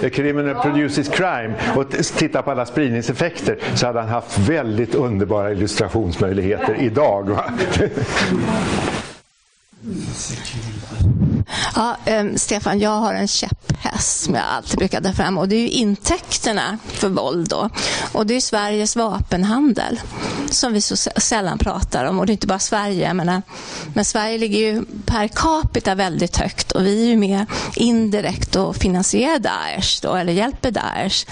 [0.00, 5.52] The criminal produces crime och titta på alla spridningseffekter så hade han haft väldigt underbara
[5.52, 7.30] illustrationsmöjligheter idag.
[9.82, 9.94] 嗯。
[10.14, 11.29] 谢谢你们
[11.74, 15.56] Ja, um, Stefan, jag har en käpphäst som jag alltid brukar ta fram och det
[15.56, 17.70] är ju intäkterna för våld då.
[18.12, 20.00] Och det är Sveriges vapenhandel
[20.50, 23.42] som vi så sällan pratar om och det är inte bara Sverige, jag menar,
[23.94, 27.46] men Sverige ligger ju per capita väldigt högt och vi är ju med
[27.76, 31.26] indirekt och finansierar Daesh då, eller hjälper Daesh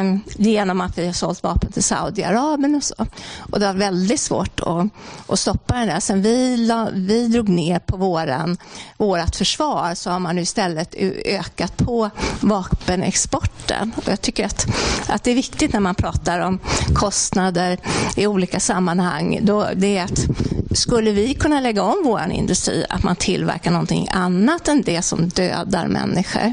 [0.00, 2.94] um, genom att vi har sålt vapen till Saudiarabien och så.
[3.52, 4.86] Och det var väldigt svårt att,
[5.26, 6.00] att stoppa den där.
[6.00, 8.56] Sen vi, la, vi drog ner på våran,
[8.96, 12.10] vårat försvar så har man nu istället ökat på
[12.40, 13.92] vapenexporten.
[13.96, 14.66] Och jag tycker att,
[15.08, 16.58] att det är viktigt när man pratar om
[16.94, 17.78] kostnader
[18.16, 19.38] i olika sammanhang.
[19.42, 20.26] Då det är att
[20.78, 25.28] skulle vi kunna lägga om vår industri att man tillverkar någonting annat än det som
[25.28, 26.52] dödar människor?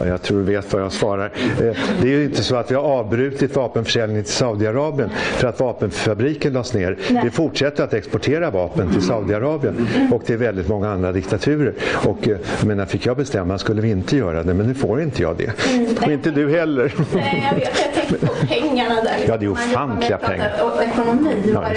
[0.00, 1.32] Ja, jag tror du vet vad jag svarar.
[1.60, 5.60] Eh, det är ju inte så att vi har avbrutit vapenförsäljning till Saudiarabien för att
[5.60, 6.98] vapenfabriken lades ner.
[7.10, 7.24] Nej.
[7.24, 11.74] Vi fortsätter att exportera vapen till Saudiarabien och till väldigt många andra diktaturer.
[12.04, 15.02] Och, eh, jag menar, fick jag bestämma skulle vi inte göra det, men nu får
[15.02, 15.68] inte jag det.
[15.74, 16.94] Mm, och inte du heller.
[17.14, 17.80] Nej, jag vet.
[17.84, 19.16] Jag tänkte på pengarna där.
[19.26, 20.52] Ja, det är ofantliga pengar.
[20.62, 21.34] Och ekonomi.
[21.52, 21.70] Ja,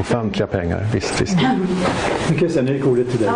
[0.00, 1.20] ofantliga pengar, visst.
[1.20, 1.36] visst.
[2.30, 3.30] Okej, sen gick ordet till dig.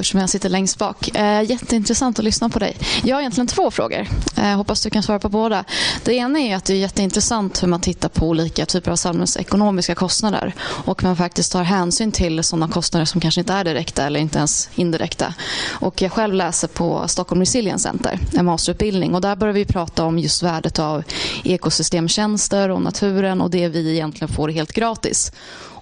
[0.00, 1.08] Eftersom jag sitter längst bak.
[1.16, 2.76] Eh, jätteintressant att lyssna på dig.
[3.04, 4.08] Jag har egentligen två frågor.
[4.36, 5.64] Eh, hoppas du kan svara på båda.
[6.04, 9.94] Det ena är att det är jätteintressant hur man tittar på olika typer av samhällsekonomiska
[9.94, 14.20] kostnader och man faktiskt tar hänsyn till sådana kostnader som kanske inte är direkta eller
[14.20, 15.34] inte ens indirekta.
[15.70, 20.04] Och jag själv läser på Stockholm Resilience Center, en masterutbildning och där börjar vi prata
[20.04, 21.02] om just värdet av
[21.44, 25.32] ekosystemtjänster och naturen och det vi egentligen får helt gratis.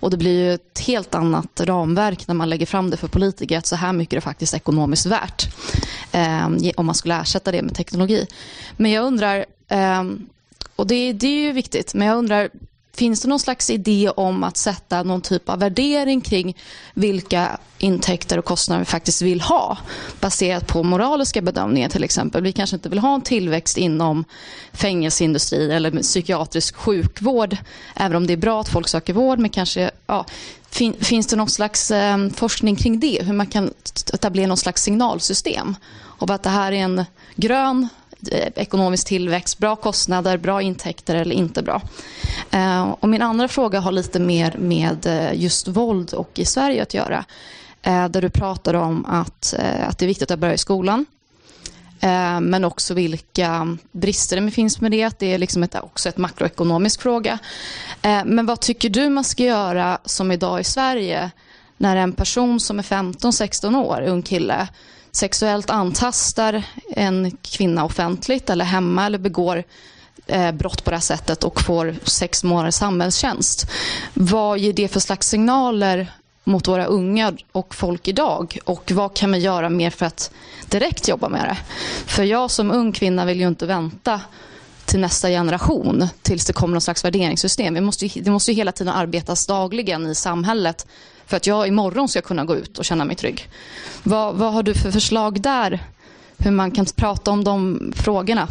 [0.00, 3.58] Och det blir ju ett helt annat ramverk när man lägger fram det för politiker
[3.58, 5.48] att så här mycket är det faktiskt ekonomiskt värt
[6.12, 8.26] eh, om man skulle ersätta det med teknologi.
[8.76, 10.04] Men jag undrar, eh,
[10.76, 12.48] och det, det är ju viktigt, men jag undrar
[12.96, 16.56] Finns det någon slags idé om att sätta någon typ av värdering kring
[16.94, 19.78] vilka intäkter och kostnader vi faktiskt vill ha
[20.20, 22.42] baserat på moraliska bedömningar till exempel.
[22.42, 24.24] Vi kanske inte vill ha en tillväxt inom
[24.72, 27.56] fängelseindustri eller psykiatrisk sjukvård
[27.96, 30.24] även om det är bra att folk söker vård men kanske ja,
[30.70, 33.70] fin, finns det någon slags eh, forskning kring det hur man kan
[34.14, 37.88] etablera någon slags signalsystem och att det här är en grön
[38.32, 41.82] Eh, ekonomisk tillväxt, bra kostnader, bra intäkter eller inte bra.
[42.50, 46.82] Eh, och min andra fråga har lite mer med eh, just våld och i Sverige
[46.82, 47.24] att göra.
[47.82, 49.54] Där du pratar om att,
[49.88, 51.06] att det är viktigt att börja i skolan.
[52.40, 55.18] Men också vilka brister det finns med det.
[55.18, 57.38] Det är liksom ett, också ett makroekonomisk fråga.
[58.24, 61.30] Men vad tycker du man ska göra som idag i Sverige
[61.76, 64.68] när en person som är 15-16 år, ung kille,
[65.16, 69.64] sexuellt antastar en kvinna offentligt eller hemma eller begår
[70.26, 73.70] eh, brott på det här sättet och får sex månaders samhällstjänst.
[74.14, 76.12] Vad ger det för slags signaler
[76.44, 78.58] mot våra unga och folk idag?
[78.64, 80.30] Och vad kan vi göra mer för att
[80.68, 81.56] direkt jobba med det?
[82.06, 84.20] För jag som ung kvinna vill ju inte vänta
[84.84, 87.74] till nästa generation tills det kommer någon slags värderingssystem.
[87.74, 90.86] Vi måste, det måste ju hela tiden arbetas dagligen i samhället
[91.26, 93.48] för att jag imorgon ska kunna gå ut och känna mig trygg.
[94.02, 95.84] Vad, vad har du för förslag där?
[96.38, 98.48] Hur man kan prata om de frågorna?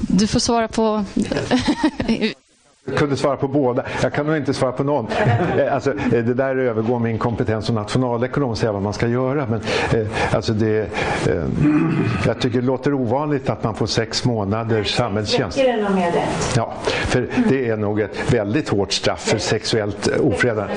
[0.00, 1.04] Du får svara på
[2.86, 3.84] Jag kunde svara på båda.
[4.02, 5.06] Jag kan nog inte svara på någon.
[5.58, 9.08] Eh, alltså, eh, det där övergår min kompetens som nationalekonom att säga vad man ska
[9.08, 9.46] göra.
[9.50, 9.60] Men,
[10.00, 10.88] eh, alltså det,
[12.26, 15.58] jag tycker det låter ovanligt att man får sex månaders samhällstjänst.
[15.58, 16.24] Räcker det med det?
[16.56, 20.74] Ja, för det är nog ett väldigt hårt straff för sexuellt ofredande.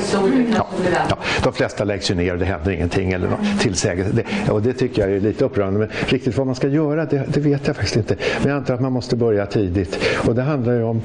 [0.55, 0.67] Ja,
[1.09, 4.11] ja, de flesta läggs ju ner och det händer ingenting eller något tillsägelse.
[4.13, 5.79] Det, och det tycker jag är lite upprörande.
[5.79, 8.15] Men riktigt vad man ska göra, det, det vet jag faktiskt inte.
[8.39, 9.99] Men jag antar att man måste börja tidigt.
[10.27, 11.01] Och det handlar ju om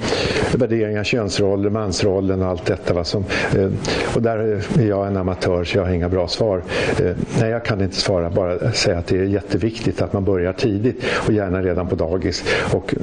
[0.52, 2.94] värderingar Inga könsroller, mansrollen och allt detta.
[2.94, 3.24] Va, som,
[3.56, 3.68] eh,
[4.14, 4.38] och där
[4.78, 6.62] är jag en amatör så jag har inga bra svar.
[7.00, 10.52] Eh, nej, jag kan inte svara, bara säga att det är jätteviktigt att man börjar
[10.52, 12.44] tidigt och gärna redan på dagis.
[12.72, 12.94] Och,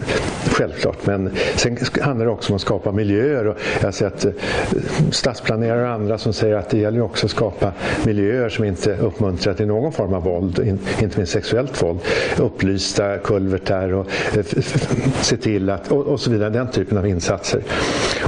[0.51, 3.47] självklart, men sen handlar det också om att skapa miljöer.
[3.47, 4.31] Och jag har sett eh,
[5.11, 7.73] stadsplanerare och andra som säger att det gäller också att skapa
[8.05, 10.59] miljöer som inte uppmuntrar till någon form av våld,
[11.01, 11.99] inte minst sexuellt våld.
[12.37, 14.45] Upplysta kulvertar och eh,
[15.21, 17.61] se till att, och, och så vidare, den typen av insatser.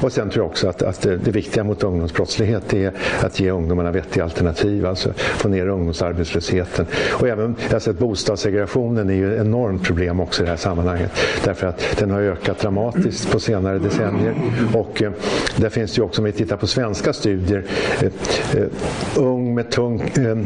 [0.02, 2.92] Och sen tror jag också att, att det, det viktiga mot ungdomsbrottslighet är
[3.22, 6.86] att ge ungdomarna vettiga alternativ, alltså få ner ungdomsarbetslösheten.
[7.12, 10.58] Och även, jag har sett bostadssegregationen är ju ett enormt problem också i det här
[10.58, 11.12] sammanhanget.
[11.44, 14.36] Därför att den har ökat dramatiskt på senare decennier.
[14.74, 15.12] Och eh,
[15.56, 17.66] där finns det ju också, om vi tittar på svenska studier,
[18.02, 18.08] eh,
[18.62, 18.68] eh,
[19.16, 20.38] ung med tung eh,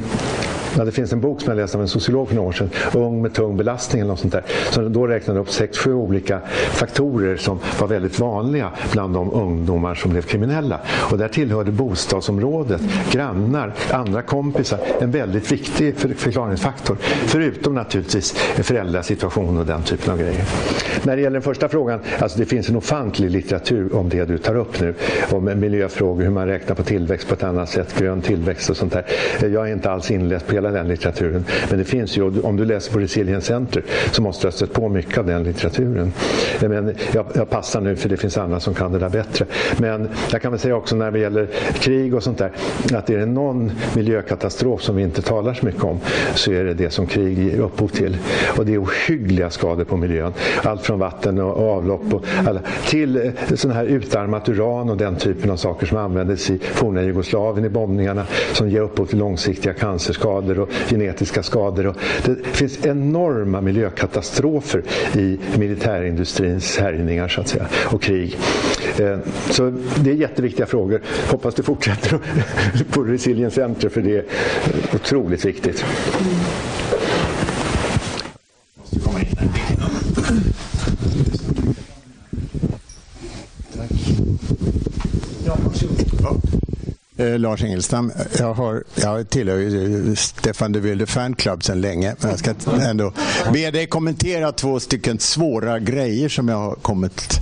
[0.77, 2.69] Ja, det finns en bok som jag läste av en sociolog för några år sedan,
[2.93, 4.43] Ung med tung belastning eller något sånt där.
[4.69, 6.39] Som då räknade upp sex, sju olika
[6.71, 10.79] faktorer som var väldigt vanliga bland de ungdomar som blev kriminella.
[11.11, 16.97] Och där tillhörde bostadsområdet, grannar, andra kompisar en väldigt viktig förklaringsfaktor.
[17.25, 18.31] Förutom naturligtvis
[18.63, 20.43] föräldrasituation och den typen av grejer.
[21.03, 24.37] När det gäller den första frågan, alltså det finns en ofantlig litteratur om det du
[24.37, 24.93] tar upp nu.
[25.31, 28.93] Om miljöfrågor, hur man räknar på tillväxt på ett annat sätt, grön tillväxt och sånt
[28.93, 29.05] där.
[29.47, 31.45] Jag är inte alls inläst på hela den litteraturen.
[31.69, 34.73] Men det finns ju, om du läser på Resilience Center så måste du ha stött
[34.73, 36.13] på mycket av den litteraturen.
[36.61, 39.45] Men jag, jag passar nu för det finns andra som kan det där bättre.
[39.77, 42.51] Men jag kan väl säga också när det gäller krig och sånt där
[42.93, 45.99] att är det någon miljökatastrof som vi inte talar så mycket om
[46.35, 48.17] så är det det som krig ger upphov till.
[48.57, 50.33] Och det är ohyggliga skador på miljön.
[50.63, 55.15] Allt från vatten och avlopp och alla, till eh, sån här utarmat uran och den
[55.15, 59.73] typen av saker som användes i forna Jugoslavien i bombningarna som ger upphov till långsiktiga
[59.73, 61.87] cancerskador och genetiska skador.
[61.87, 61.95] Och
[62.25, 64.83] det finns enorma miljökatastrofer
[65.17, 68.37] i militärindustrins härjningar så att säga, och krig.
[68.99, 69.17] Eh,
[69.49, 71.01] så det är jätteviktiga frågor.
[71.31, 72.19] Hoppas du fortsätter
[72.91, 74.25] på Resilience Center för det är
[74.93, 75.85] otroligt viktigt.
[87.17, 92.15] Eh, Lars Engelstam, jag, har, jag tillhör ju eh, Stefan de Wilde fanclub sedan länge.
[92.19, 93.13] Men jag ska ändå
[93.53, 97.39] be dig kommentera två stycken svåra grejer som jag har kommit,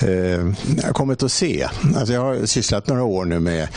[0.00, 1.68] eh, kommit att se.
[1.96, 3.68] Alltså jag har sysslat några år nu med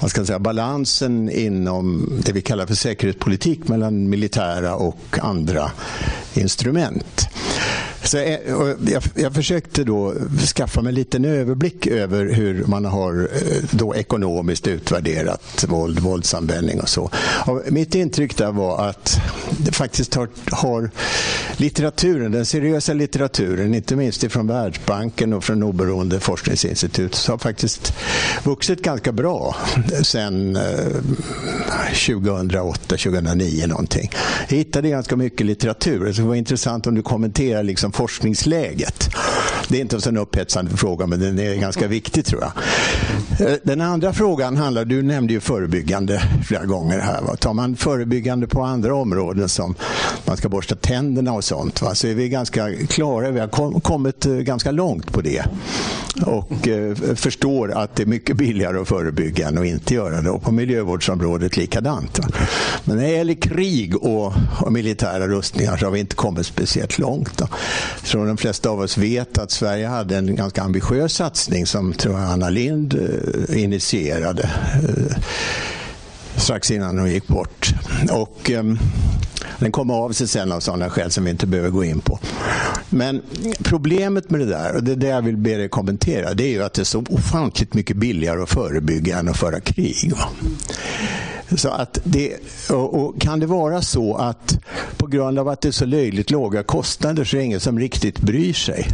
[0.00, 5.70] vad ska jag säga, balansen inom det vi kallar för säkerhetspolitik mellan militära och andra
[6.34, 7.28] instrument.
[8.04, 10.14] Så jag, jag, jag, försökte då
[10.56, 16.80] skaffa mig en liten överblick över hur man har eh, då ekonomiskt utvärderat våld, våldsanvändning
[16.80, 17.10] och så.
[17.46, 19.20] Och mitt intryck där var att
[19.58, 20.90] det faktiskt har, har
[21.56, 27.92] litteraturen, den seriösa litteraturen, inte minst från Världsbanken och från oberoende forskningsinstitut, så har faktiskt
[28.44, 29.56] vuxit ganska bra
[30.02, 30.58] sedan
[32.06, 34.10] 2008, 2009 någonting.
[34.48, 36.12] Jag hittade ganska mycket litteratur.
[36.12, 39.10] Så det var intressant om du kommenterar liksom forskningsläget.
[39.70, 42.52] Det är inte en sån upphetsande fråga, men den är ganska viktig tror jag.
[43.48, 47.22] Eh, den andra frågan handlar, du nämnde ju förebyggande flera gånger här.
[47.22, 47.36] Va?
[47.36, 49.74] Tar man förebyggande på andra områden som
[50.24, 51.94] man ska borsta tänderna och sånt, va?
[51.94, 55.44] så är vi ganska klara, vi har kommit eh, ganska långt på det.
[56.26, 60.30] Och eh, förstår att det är mycket billigare att förebygga än att inte göra det.
[60.30, 62.18] Och på miljövårdsområdet likadant.
[62.18, 62.24] Va?
[62.84, 66.98] Men när det gäller krig och, och, militära rustningar så har vi inte kommit speciellt
[66.98, 67.38] långt.
[67.38, 67.48] Då.
[68.00, 71.92] Jag tror de flesta av oss vet att Sverige hade en ganska ambitiös satsning som
[71.92, 75.16] tror jag Anna Lind eh, initierade eh,
[76.36, 77.74] strax innan hon gick bort.
[78.10, 78.64] Och, eh,
[79.58, 82.18] den kom av sig sen av sådana skäl som vi inte behöver gå in på.
[82.90, 83.22] Men
[83.62, 86.50] problemet med det där, och det är det jag vill be dig kommentera, det är
[86.50, 90.12] ju att det är så ofantligt mycket billigare att förebygga än att föra krig.
[90.16, 90.28] Va?
[91.56, 92.36] Så att det,
[92.70, 94.58] och, och, kan det vara så att
[94.96, 97.78] på grund av att det är så löjligt låga kostnader så är det ingen som
[97.78, 98.86] riktigt bryr sig?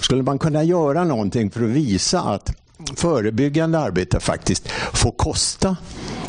[0.00, 2.52] Skulle man kunna göra någonting för att visa att
[2.96, 5.76] förebyggande arbete faktiskt får kosta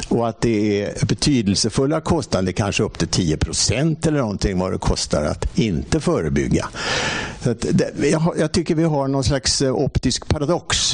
[0.10, 4.78] och att det är betydelsefulla kostnader, kanske upp till 10 procent eller någonting vad det
[4.78, 6.70] kostar att inte förebygga.
[7.44, 10.94] Så det, jag, jag, tycker vi har någon slags eh, optisk paradox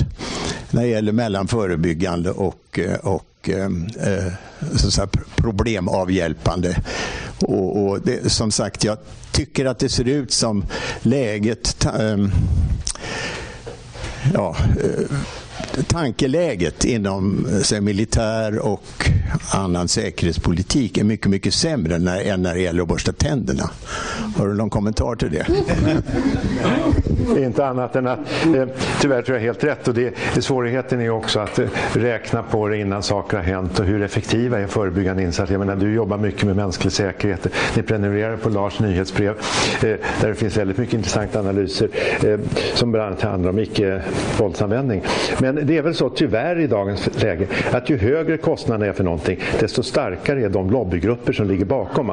[0.71, 3.53] när det gäller mellan förebyggande och, eh, och och
[4.01, 6.81] eh, eh problemavhjälpande.
[7.41, 8.97] Och, och det, som sagt, jag
[9.31, 10.65] tycker att det ser ut som
[11.01, 12.31] läget ehm, eh,
[14.33, 14.55] ja,
[15.84, 19.09] tankeläget inom här, militär och
[19.53, 23.69] annan säkerhetspolitik är mycket, mycket sämre när, än när det gäller att borsta tänderna.
[24.38, 25.45] Har du någon kommentar till det?
[27.38, 28.19] Inte annat än att
[28.55, 28.67] eh,
[29.01, 32.78] tyvärr tror jag helt rätt och det, svårigheten är också att eh, räkna på det
[32.78, 35.53] innan saker har hänt och hur effektiva är förebyggande insatser.
[35.53, 37.47] Jag menar, du jobbar mycket med mänsklig säkerhet.
[37.75, 41.89] Ni prenumererar på Lars nyhetsbrev eh, där det finns väldigt mycket intressanta analyser
[42.23, 42.39] eh,
[42.73, 45.01] som bland annat handlar om icke-våldsanvändning.
[45.39, 49.03] Men det är väl så tyvärr i dagens läge att ju högre kostnaderna är för
[49.03, 52.11] någonting desto starkare är de lobbygrupper som ligger bakom.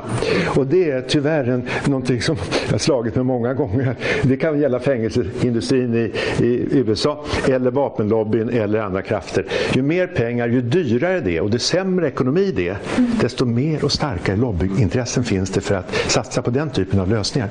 [0.57, 2.37] Och det är tyvärr en, någonting som
[2.67, 3.97] jag har slagit med många gånger.
[4.23, 6.13] Det kan gälla fängelseindustrin i,
[6.45, 9.47] i USA eller vapenlobbyn eller andra krafter.
[9.75, 12.77] Ju mer pengar, ju dyrare det är och ju sämre ekonomi det är,
[13.21, 17.49] desto mer och starkare lobbyintressen finns det för att satsa på den typen av lösningar.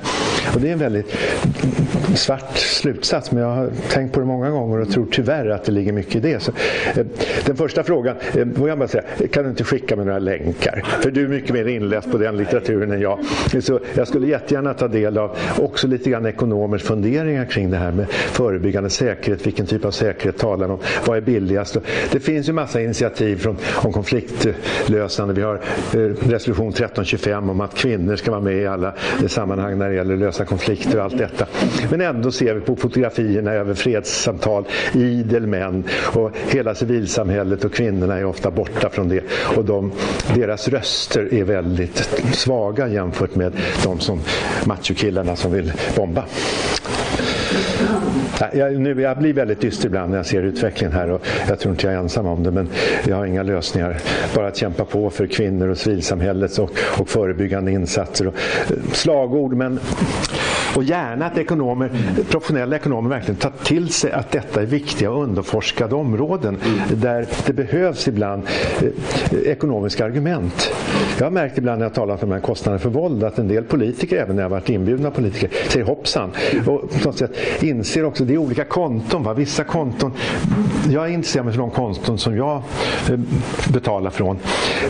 [0.54, 1.16] Och det är en väldigt
[2.14, 5.72] svart slutsats men jag har tänkt på det många gånger och tror tyvärr att det
[5.72, 6.40] ligger ligger mycket i det.
[6.40, 6.52] Så,
[6.96, 7.06] eh,
[7.46, 10.82] den första frågan, eh, får jag bara säga, kan du inte skicka mig några länkar?
[11.02, 13.18] För du är mycket mer inläst på den litteraturen än jag.
[13.60, 17.92] Så jag skulle jättegärna ta del av också lite grann ekonomers funderingar kring det här
[17.92, 19.46] med förebyggande säkerhet.
[19.46, 20.78] Vilken typ av säkerhet talar om?
[21.06, 21.76] Vad är billigast?
[22.12, 25.34] Det finns ju massa initiativ från, om konfliktlösande.
[25.34, 28.94] Vi har eh, resolution 1325 om att kvinnor ska vara med i alla
[29.26, 31.46] sammanhang när det gäller att lösa konflikter och allt detta.
[31.90, 34.64] Men ändå ser vi på fotografierna över fredssamtal
[34.94, 35.73] idel män
[36.14, 39.24] och hela civilsamhället och kvinnorna är ofta borta från det.
[39.56, 39.92] Och de,
[40.34, 43.52] deras röster är väldigt svaga jämfört med
[43.84, 44.20] de som
[44.64, 46.24] machokillarna som vill bomba.
[48.52, 51.72] Jag, nu, jag blir väldigt dyster ibland när jag ser utvecklingen här och jag tror
[51.72, 52.68] inte jag är ensam om det men
[53.06, 53.96] jag har inga lösningar.
[54.34, 58.26] Bara att kämpa på för kvinnor och civilsamhället och, och förebyggande insatser.
[58.26, 58.34] Och,
[58.70, 59.80] eh, slagord men
[60.76, 61.90] och gärna att ekonomer,
[62.30, 66.58] professionella ekonomer verkligen tar till sig att detta är viktiga och underforskade områden
[66.92, 68.42] där det behövs ibland
[68.82, 70.72] eh, ekonomiska argument.
[71.18, 73.48] Jag har märkt ibland när jag talat om de här kostnaderna för våld att en
[73.48, 76.30] del politiker, även när jag varit inbjudna politiker, säger hoppsan.
[76.66, 79.22] Och på något sätt inser också, det är olika konton.
[79.22, 79.34] Va?
[79.34, 80.12] Vissa konton,
[80.90, 82.62] jag intresserar mig för de konton som jag
[83.10, 83.18] eh,
[83.72, 84.38] betalar från.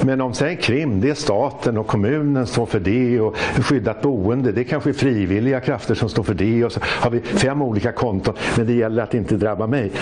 [0.02, 4.52] Men om sen krim, det är staten och kommunen står för det och skyddat boende,
[4.52, 7.92] det kanske är frivilliga krafter som står för det och så har vi fem olika
[7.92, 9.92] konton men det gäller att inte drabba mig.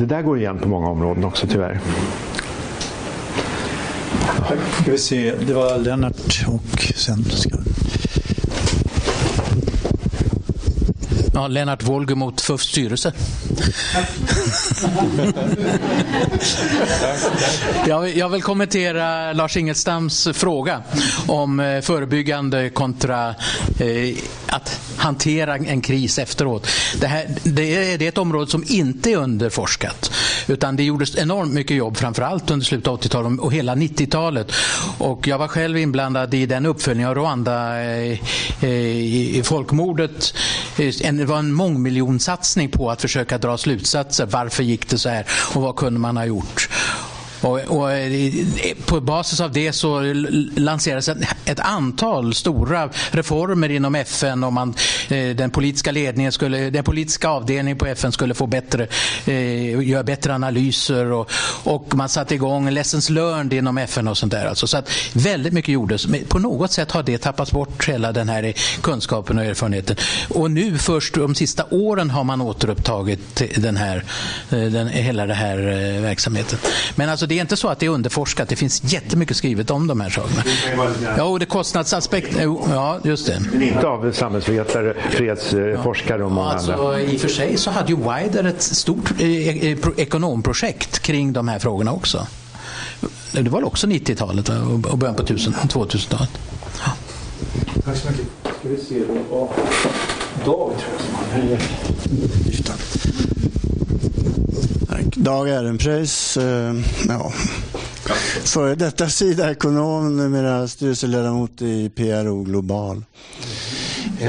[0.00, 1.80] Det där går igen på många områden också tyvärr.
[4.82, 7.50] Ska vi se, det var Lennart och sen ska
[11.34, 13.12] Ja, Lennart Wolger mot FUFs styrelse.
[17.86, 20.82] jag, jag vill kommentera Lars Ingelstams fråga
[21.26, 23.28] om eh, förebyggande kontra
[23.78, 24.16] eh,
[24.46, 26.68] att hantera en kris efteråt.
[27.00, 30.12] Det, här, det, är, det är ett område som inte är underforskat.
[30.46, 34.52] Utan det gjordes enormt mycket jobb, framförallt under slutet av 80-talet och hela 90-talet.
[34.98, 38.18] Och jag var själv inblandad i den uppföljning av Rwanda eh,
[38.60, 40.34] eh i, i folkmordet.
[41.02, 44.26] En, det var en mångmiljonsatsning på att försöka dra slutsatser.
[44.26, 46.68] Varför gick det så här och vad kunde man ha gjort?
[47.44, 48.32] Och, och, eh,
[48.86, 50.00] på basis av det så
[50.56, 54.74] lanserades ett, ett, antal stora reformer inom FN och man,
[55.08, 58.86] eh, den politiska ledningen skulle, den politiska avdelningen på FN skulle få bättre,
[59.26, 61.30] eh, göra bättre analyser och,
[61.64, 64.46] och man satte igång lessons learned inom FN och sånt där.
[64.46, 66.06] Alltså, så att väldigt mycket gjordes.
[66.06, 69.96] Men på något sätt har det tappats bort hela den här kunskapen och erfarenheten.
[70.28, 74.04] Och nu först de sista åren har man återupptagit den här,
[74.48, 75.56] den, hela den här
[76.00, 76.58] verksamheten.
[76.94, 78.48] Men alltså det är inte så att det är underforskat.
[78.48, 80.42] Det finns jättemycket skrivet om de här sakerna.
[81.16, 82.36] Ja, och det kostnadsaspekt.
[82.70, 83.42] Ja, just det.
[83.52, 87.00] Men inte av samhällsvetare, fredsforskare och många alltså, andra.
[87.00, 91.48] I och för sig så hade ju Wider ett stort eh, eh, ekonomprojekt kring de
[91.48, 92.26] här frågorna också.
[93.32, 94.48] Det var också 90-talet
[94.90, 96.30] och början på 2000-talet.
[96.86, 96.92] Ja.
[97.84, 98.26] Tack så mycket.
[98.42, 99.48] Ska vi se, det var
[100.44, 101.58] Dag tror jag som hade
[105.24, 106.74] Dag Ehrenpreis, eh,
[107.08, 107.32] ja,
[108.44, 113.04] före detta sidaekonom, numera styrelseledamot i PRO Global.
[114.20, 114.28] Eh,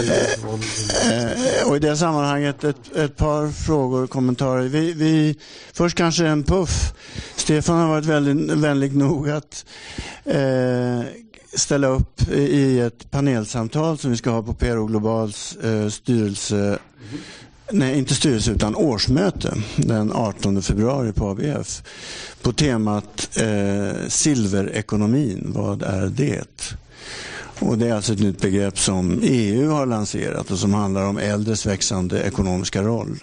[1.12, 4.62] eh, och I det sammanhanget ett, ett par frågor och kommentarer.
[4.68, 5.38] Vi, vi,
[5.74, 6.94] först kanske en puff.
[7.36, 9.66] Stefan har varit väldigt vänlig nog att
[10.26, 11.02] eh,
[11.54, 16.80] ställa upp i ett panelsamtal som vi ska ha på PRO Globals eh, styrelse
[17.72, 21.84] nej inte styrelse utan årsmöte den 18 februari på ABF
[22.42, 26.76] på temat eh, silverekonomin, vad är det?
[27.60, 31.18] Och Det är alltså ett nytt begrepp som EU har lanserat och som handlar om
[31.18, 33.18] äldres växande ekonomiska roll.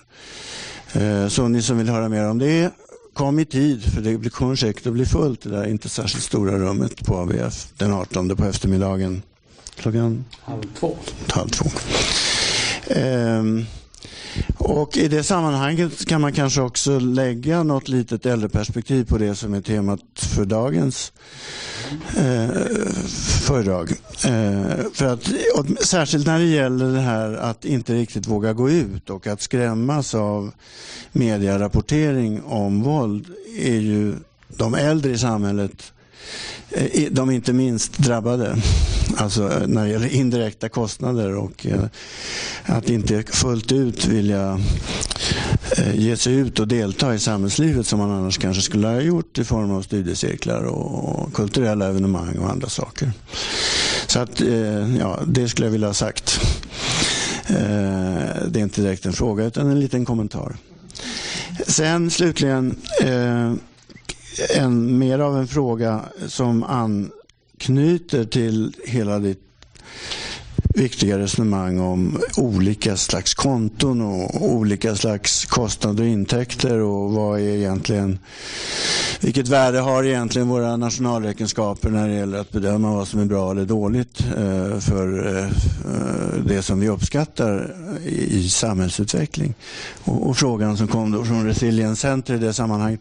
[0.92, 2.70] Eh, så ni som vill höra mer om det,
[3.12, 6.24] kom i tid för det kommer säkert att bli fullt i det där inte särskilt
[6.24, 9.22] stora rummet på ABF den 18 på eftermiddagen.
[9.76, 10.24] Klockan?
[10.40, 10.96] Halv två.
[11.28, 11.70] Halv två.
[12.86, 13.42] Eh,
[14.58, 19.54] och I det sammanhanget kan man kanske också lägga något litet äldreperspektiv på det som
[19.54, 21.12] är temat för dagens
[22.16, 22.48] eh,
[23.40, 23.90] föredrag.
[24.24, 25.30] Eh, för att,
[25.80, 30.14] särskilt när det gäller det här att inte riktigt våga gå ut och att skrämmas
[30.14, 30.52] av
[31.12, 33.26] medierapportering om våld
[33.58, 34.14] är ju
[34.48, 35.92] de äldre i samhället
[36.70, 38.56] Eh, de inte minst drabbade.
[39.16, 41.84] Alltså när det gäller indirekta kostnader och eh,
[42.64, 44.60] att inte fullt ut vilja
[45.76, 49.38] eh, ge sig ut och delta i samhällslivet som man annars kanske skulle ha gjort
[49.38, 53.12] i form av studiecirklar och kulturella evenemang och andra saker.
[54.06, 56.40] Så att, eh, ja, det skulle jag vilja ha sagt.
[58.46, 60.56] Det är inte direkt en fråga utan en liten kommentar.
[61.66, 62.76] Sen slutligen
[64.54, 66.64] en, mer av en fråga som
[67.62, 69.38] anknyter till hela ditt
[70.74, 77.44] viktiga resonemang om olika slags konton och olika slags kostnader och intäkter och vad är
[77.44, 78.18] egentligen
[79.20, 83.50] vilket värde har egentligen våra nationalräkenskaper när det gäller att bedöma vad som är bra
[83.50, 85.48] eller dåligt eh, för eh,
[86.46, 89.54] det som vi uppskattar i samhällsutveckling?
[90.04, 93.00] Och frågan som kom då från Resilience Center i det sammanhanget.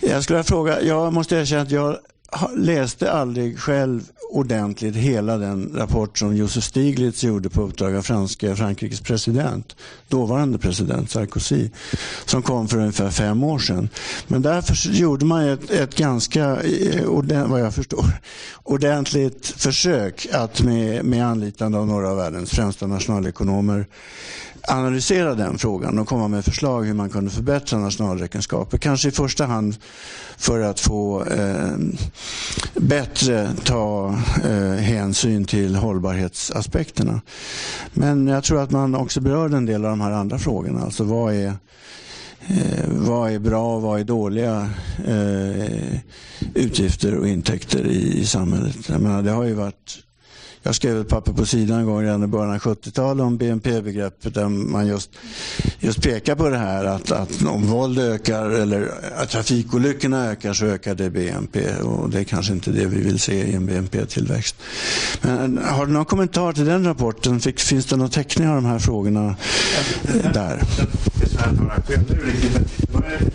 [0.00, 1.96] Jag skulle vilja fråga, jag måste erkänna att jag
[2.56, 8.56] läste aldrig själv ordentligt hela den rapport som Josef Stiglitz gjorde på uppdrag av franska,
[8.56, 9.76] Frankrikes president,
[10.08, 11.70] dåvarande president Sarkozy,
[12.24, 13.88] som kom för ungefär fem år sedan.
[14.26, 18.04] Men därför gjorde man ett, ett ganska, eh, vad jag förstår,
[18.62, 23.86] ordentligt försök att med, med anlitande av några av världens främsta nationalekonomer
[24.68, 28.78] analysera den frågan och komma med förslag hur man kunde förbättra nationalräkenskaper.
[28.78, 29.76] Kanske i första hand
[30.40, 31.76] för att få eh,
[32.76, 37.20] bättre ta eh, hänsyn till hållbarhetsaspekterna.
[37.92, 40.80] Men jag tror att man också berörde en del av de här andra frågorna.
[40.80, 41.52] Alltså vad är,
[42.48, 44.70] eh, vad är bra och vad är dåliga
[45.06, 45.98] eh,
[46.54, 48.88] utgifter och intäkter i, i samhället?
[48.88, 49.98] Jag menar, det har ju varit
[50.62, 54.34] jag skrev ett papper på sidan en gång redan i början av 70-talet om BNP-begreppet
[54.34, 55.10] där man just,
[55.78, 60.66] just pekar på det här att, att om våld ökar eller att trafikolyckorna ökar så
[60.66, 64.56] ökar det BNP och det är kanske inte det vi vill se i en BNP-tillväxt.
[65.22, 67.40] Men har du någon kommentar till den rapporten?
[67.40, 69.36] Finns det någon täckning av de här frågorna
[70.34, 70.62] där?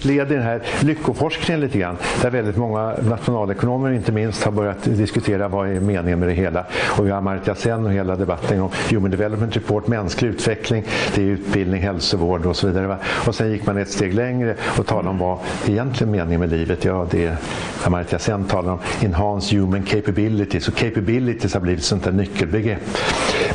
[0.01, 1.97] led i den här lyckoforskningen lite grann.
[2.21, 6.65] Där väldigt många nationalekonomer inte minst har börjat diskutera vad är meningen med det hela.
[6.97, 10.83] Och vi Amartya Sen och hela debatten om Human Development Report, mänsklig utveckling,
[11.15, 12.97] det är utbildning, hälsovård och så vidare.
[13.27, 16.85] Och sen gick man ett steg längre och talade om vad egentligen meningen med livet.
[16.85, 17.37] Ja, det är
[17.83, 22.81] Amartya Sen talar om Enhanced Human Capabilities och capabilities har blivit ett sånt där nyckelbegrepp.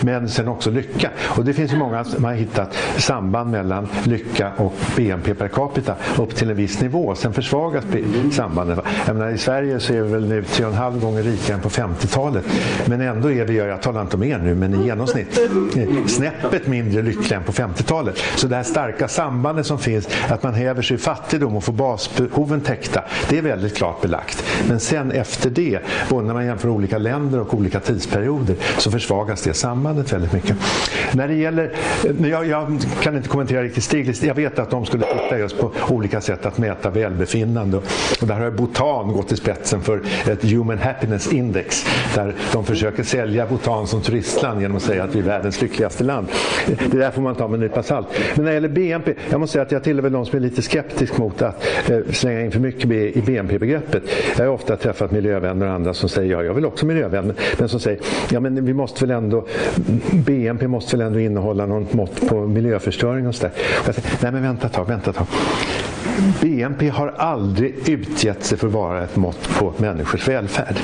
[0.01, 1.11] Men sen också lycka.
[1.21, 5.95] Och det finns ju många som har hittat samband mellan lycka och BNP per capita
[6.19, 7.15] upp till en viss nivå.
[7.15, 7.85] Sen försvagas
[8.33, 8.79] sambandet.
[9.07, 12.45] Jag menar, I Sverige så är vi väl nu 3,5 gånger rikare än på 50-talet.
[12.87, 15.41] Men ändå är vi, jag talar inte om er nu, men i genomsnitt
[15.77, 18.19] eh, snäppet mindre lyckliga än på 50-talet.
[18.37, 21.73] Så det här starka sambandet som finns, att man häver sig i fattigdom och får
[21.73, 24.45] basbehoven täckta, det är väldigt klart belagt.
[24.69, 25.79] Men sen efter det,
[26.09, 30.57] både när man jämför olika länder och olika tidsperioder, så försvagas det sambandet väldigt mycket.
[31.13, 31.73] När det gäller,
[32.23, 35.73] jag, jag kan inte kommentera riktigt Stiglitz, jag vet att de skulle titta just på
[35.89, 37.77] olika sätt att mäta välbefinnande.
[38.21, 43.03] Och där har Bhutan gått i spetsen för ett Human Happiness Index där de försöker
[43.03, 46.27] sälja Bhutan som turistland genom att säga att vi är världens lyckligaste land.
[46.91, 48.07] Det där får man ta med en nypa salt.
[48.35, 50.41] Men när det gäller BNP, jag måste säga att jag tillhör väl de som är
[50.41, 54.03] lite skeptisk mot att eh, slänga in för mycket i BNP-begreppet.
[54.37, 57.69] Jag har ofta träffat miljövänner och andra som säger, ja jag vill också miljövänner, men
[57.69, 59.47] som säger, ja men vi måste väl ändå,
[60.13, 63.53] BNP måste väl ändå innehålla något mått på miljöförstöring och sådär.
[64.23, 65.27] Nej men vänta ett tag, vänta ett tag.
[66.41, 70.77] BNP har aldrig utgett sig för att vara ett mått på människors välfärd.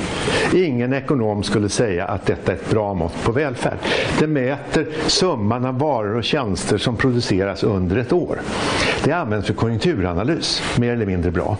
[0.53, 3.77] Ingen ekonom skulle säga att detta är ett bra mått på välfärd.
[4.19, 8.39] Det mäter summan av varor och tjänster som produceras under ett år.
[9.03, 11.57] Det används för konjunkturanalys, mer eller mindre bra.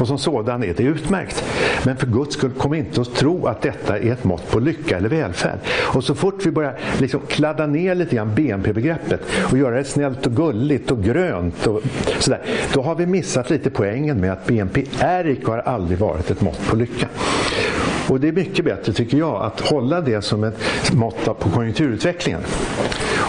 [0.00, 1.44] Och som sådan är det utmärkt.
[1.84, 4.96] Men för guds skull, kom inte att tro att detta är ett mått på lycka
[4.96, 5.58] eller välfärd.
[5.94, 9.20] Och så fort vi börjar liksom kladda ner lite grann BNP-begreppet
[9.50, 11.82] och göra det snällt och gulligt och grönt och
[12.18, 12.40] sådär,
[12.72, 16.30] då har vi missat lite poängen med att BNP är icke och har aldrig varit
[16.30, 17.08] ett mått på lycka.
[18.08, 22.40] Och det är mycket bättre tycker jag att hålla det som ett mått på konjunkturutvecklingen.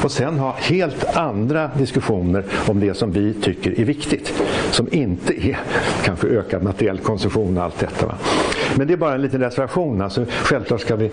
[0.04, 4.34] Och sen ha helt andra diskussioner om det som vi tycker är viktigt.
[4.72, 5.60] Som inte är
[6.04, 8.06] kanske ökad materiell konsumtion och allt detta.
[8.06, 8.16] Va?
[8.76, 10.02] Men det är bara en liten reservation.
[10.02, 11.12] Alltså, självklart ska vi...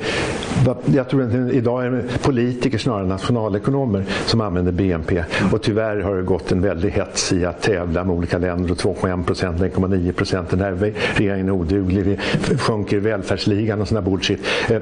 [0.87, 5.25] Jag tror att idag är det politiker snarare än nationalekonomer som använder BNP.
[5.53, 8.71] Och tyvärr har det gått en väldig hets i att tävla med olika länder.
[8.71, 10.51] Och 2,1 procent, 1,9 procent.
[10.51, 12.05] Den här regeringen är oduglig.
[12.05, 12.19] Vi
[12.59, 14.41] sjunker i välfärdsligan och sådana bullshit.
[14.71, 14.79] Eh,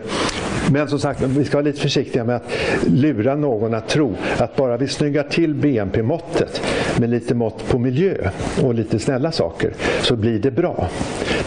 [0.71, 2.53] men som sagt, vi ska vara lite försiktiga med att
[2.87, 6.63] lura någon att tro att bara vi snyggar till BNP-måttet
[7.01, 8.31] med lite mått på miljö
[8.63, 9.73] och lite snälla saker
[10.03, 10.89] så blir det bra.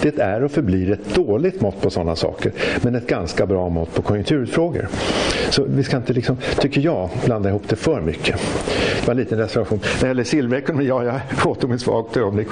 [0.01, 3.95] Det är och förblir ett dåligt mått på sådana saker men ett ganska bra mått
[3.95, 4.87] på konjunkturfrågor.
[5.49, 8.35] Så vi ska inte, liksom, tycker jag, blanda ihop det för mycket.
[8.99, 9.79] Det var en liten reservation.
[9.83, 12.47] När det gäller silverekonomi, ja, jag åtog mig svagt ögonblick.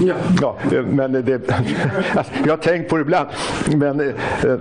[0.00, 0.14] Ja.
[0.40, 0.56] ja,
[0.90, 1.50] men det,
[2.14, 3.28] alltså, jag har tänkt på det ibland.
[3.76, 4.06] Men eh,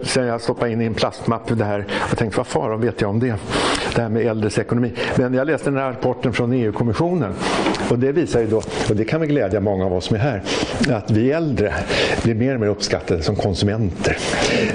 [0.03, 3.09] sen jag stoppade in i en plastmapp det här och tänkte vad faran vet jag
[3.09, 3.35] om det?
[3.95, 4.93] Det här med äldres ekonomi.
[5.15, 7.33] Men jag läste den här rapporten från EU-kommissionen
[7.93, 10.19] och det visar ju då, och det kan väl glädja många av oss som är
[10.19, 10.41] här,
[10.89, 11.73] att vi äldre
[12.23, 14.17] blir mer och mer uppskattade som konsumenter.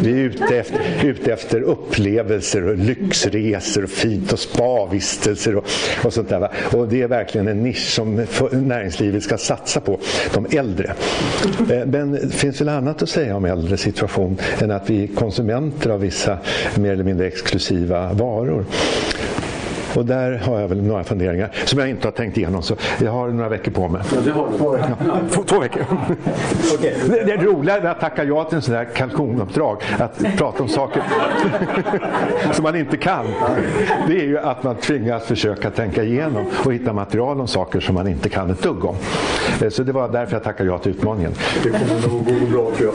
[0.00, 5.64] Vi är ute efter, ute efter upplevelser och lyxresor och fint och spavistelser och,
[6.04, 6.40] och sånt där.
[6.40, 6.50] Va?
[6.72, 9.98] Och det är verkligen en nisch som näringslivet ska satsa på,
[10.34, 10.92] de äldre.
[11.70, 15.06] Eh, men det finns väl annat att säga om äldres situation än att vi är
[15.06, 16.38] konsumenter av vissa
[16.74, 18.64] mer eller mindre exklusiva varor.
[19.94, 22.62] Och där har jag väl några funderingar som jag inte har tänkt igenom.
[22.62, 24.02] Så jag har några veckor på mig.
[24.14, 24.78] Ja, det har du.
[25.06, 25.82] Ja, två, veckor.
[26.74, 26.92] okay.
[27.08, 30.68] det, det roliga med att tacka ja till en sån här kalkonuppdrag, att prata om
[30.68, 31.02] saker
[32.52, 33.26] som man inte kan,
[34.06, 37.94] det är ju att man tvingas försöka tänka igenom och hitta material om saker som
[37.94, 38.96] man inte kan ett dugg om.
[39.62, 41.32] Eh, så det var därför jag tackade ja till utmaningen.
[41.62, 42.94] Det kommer nog gå bra tror jag.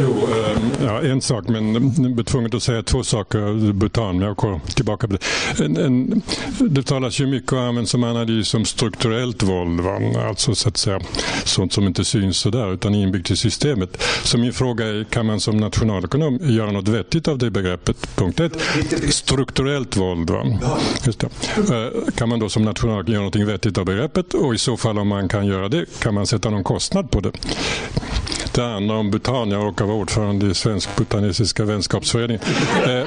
[0.00, 3.72] Jo, äh, ja, en sak, men jag blir tvungen att säga två saker.
[3.72, 5.64] Bhutan, jag går tillbaka på det.
[5.64, 6.22] En, en,
[6.58, 9.80] det talas ju mycket och används som analys om strukturellt våld.
[9.80, 10.00] Va?
[10.28, 11.00] Alltså så att säga
[11.44, 14.02] sånt som inte syns sådär utan inbyggt i systemet.
[14.24, 18.16] Så min fråga är, kan man som nationalekonom göra något vettigt av det begreppet?
[18.16, 18.52] Punkt ett.
[19.08, 20.30] Strukturellt våld.
[20.30, 20.58] Va?
[21.06, 24.34] Äh, kan man då som nationalekonom göra något vettigt av begreppet?
[24.34, 27.20] Och i så fall om man kan göra det, kan man sätta någon kostnad på
[27.20, 27.32] det?
[28.54, 29.50] Det handlar om Bhutan.
[29.50, 32.42] Jag råkar vara ordförande i Svensk Bhutanesiska vänskapsföreningen.
[32.86, 33.06] Eh,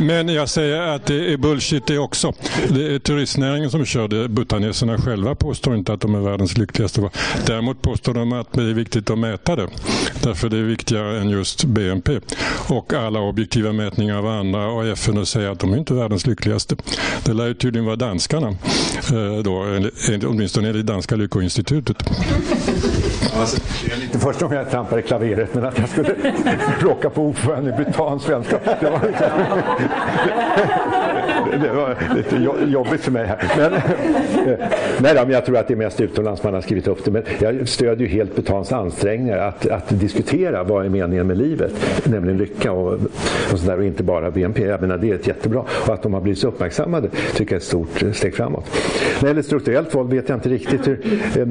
[0.02, 2.32] men jag säger att det är bullshit det också.
[2.68, 4.28] Det är turistnäringen som kör det.
[4.28, 7.10] Butaneserna själva påstår inte att de är världens lyckligaste.
[7.46, 9.68] Däremot påstår de att det är viktigt att mäta det.
[10.22, 12.20] Därför det är viktigare än just BNP.
[12.68, 16.76] Och alla objektiva mätningar av andra och FN säger att de är inte världens lyckligaste.
[17.24, 18.48] Det lär ju tydligen vara danskarna.
[19.12, 19.80] Eh, då,
[20.26, 21.96] åtminstone enligt danska lyckoinstitutet.
[23.36, 26.14] Alltså, det är inte första gången jag trampar i klaveret, men att jag skulle
[26.80, 28.60] råka på ordförande i Bhutans vänskap.
[28.80, 29.00] Det var,
[31.62, 32.36] det var lite
[32.70, 33.52] jobbigt för mig här.
[33.56, 33.80] Men, eh,
[34.98, 37.10] nej då, men jag tror att det är mest utomlands man har skrivit upp det.
[37.10, 41.72] Men jag stödjer ju helt Bhutans ansträngningar att, att diskutera vad är meningen med livet,
[42.04, 42.92] nämligen lycka och,
[43.52, 44.62] och, sådär, och inte bara BNP.
[44.62, 45.64] Jag menar, det är ett jättebra.
[45.86, 48.64] Och att de har blivit så uppmärksammade tycker jag är ett stort steg framåt.
[49.14, 51.00] När det gäller strukturellt våld vet jag inte riktigt hur...
[51.38, 51.46] Eh,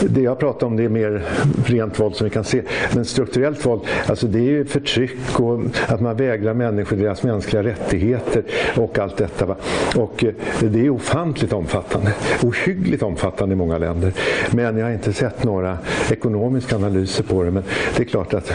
[0.00, 1.21] det jag pratar om det är mer
[1.64, 2.62] rent våld som vi kan se.
[2.94, 7.62] Men strukturellt våld, alltså det är ju förtryck och att man vägrar människor deras mänskliga
[7.62, 8.42] rättigheter
[8.76, 9.46] och allt detta.
[9.46, 9.56] Va?
[9.96, 12.12] Och eh, det är ofantligt omfattande,
[12.42, 14.12] ohyggligt omfattande i många länder.
[14.50, 15.78] Men jag har inte sett några
[16.10, 17.50] ekonomiska analyser på det.
[17.50, 17.62] Men
[17.96, 18.52] det är klart att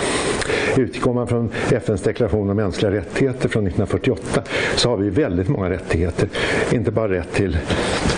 [0.77, 4.41] utgår man från FNs deklaration om mänskliga rättigheter från 1948
[4.75, 6.29] så har vi väldigt många rättigheter.
[6.71, 7.57] Inte bara rätt till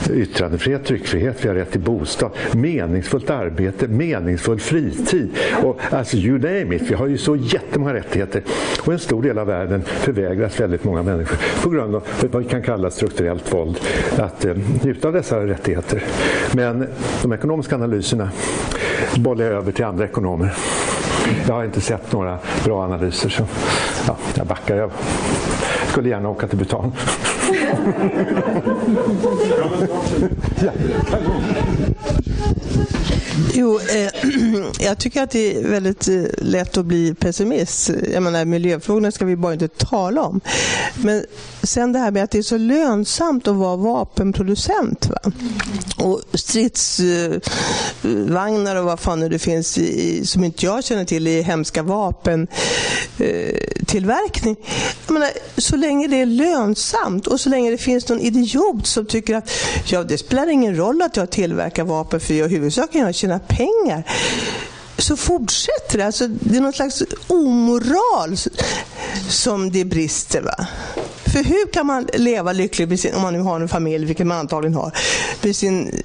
[0.10, 5.30] Alltså, yttrandefrihet, tryckfrihet, vi har rätt till bostad, meningsfullt arbete, meningsfull fritid.
[5.64, 8.44] Och, alltså you name it, vi har ju så jättemånga rättigheter.
[8.86, 12.50] Och en stor del av världen förvägras väldigt många människor på grund av vad vi
[12.50, 13.80] kan kalla strukturellt våld
[14.18, 16.04] att eh, njuta av dessa rättigheter.
[16.56, 16.88] Men
[17.22, 18.32] de ekonomiska analyserna
[19.18, 20.54] bollar jag över till andra ekonomer.
[21.48, 23.44] Jag har inte sett några bra analyser så
[24.08, 24.76] ja, jag backar.
[24.76, 24.92] Jag
[25.88, 26.92] skulle gärna åka till Bhutan.
[30.62, 30.74] いや、
[31.10, 31.20] 多。
[33.54, 34.12] Jo, eh,
[34.80, 37.92] jag tycker att det är väldigt eh, lätt att bli pessimist.
[38.14, 40.42] Jag menar, miljöfrågorna ska vi bara inte tala om.
[40.96, 41.24] Men
[41.64, 45.10] sen det här med att det är så lönsamt att vara vapenproducent.
[45.10, 45.32] Va?
[45.98, 51.84] Och stridsvagnar och vad fan det finns i, som inte jag känner till i hemska
[51.84, 54.56] vapentillverkning.
[54.60, 54.66] Eh,
[55.08, 59.06] jag menar, så länge det är lönsamt och så länge det finns någon idiot som
[59.06, 59.52] tycker att
[59.86, 64.04] ja, det spelar ingen roll att jag tillverkar vapen för jag huvudsaken är sina pengar
[64.98, 66.06] så fortsätter det.
[66.06, 68.38] Alltså, det är någon slags omoral
[69.30, 70.42] som det brister.
[70.42, 70.68] Va?
[71.26, 74.38] För hur kan man leva lyckligt sin, om man nu har en familj, vilket man
[74.38, 74.92] antagligen har,
[75.42, 76.02] med sin,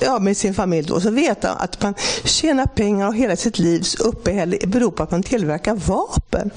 [0.00, 3.94] ja, med sin familj då, så veta att man tjänar pengar och hela sitt livs
[3.94, 6.50] uppehälle beror på att man tillverkar vapen.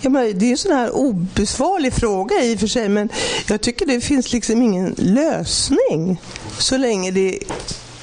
[0.00, 3.08] Ja, men det är en sån här obesvarlig fråga i och för sig, men
[3.48, 6.20] jag tycker det finns liksom ingen lösning
[6.58, 7.38] så länge det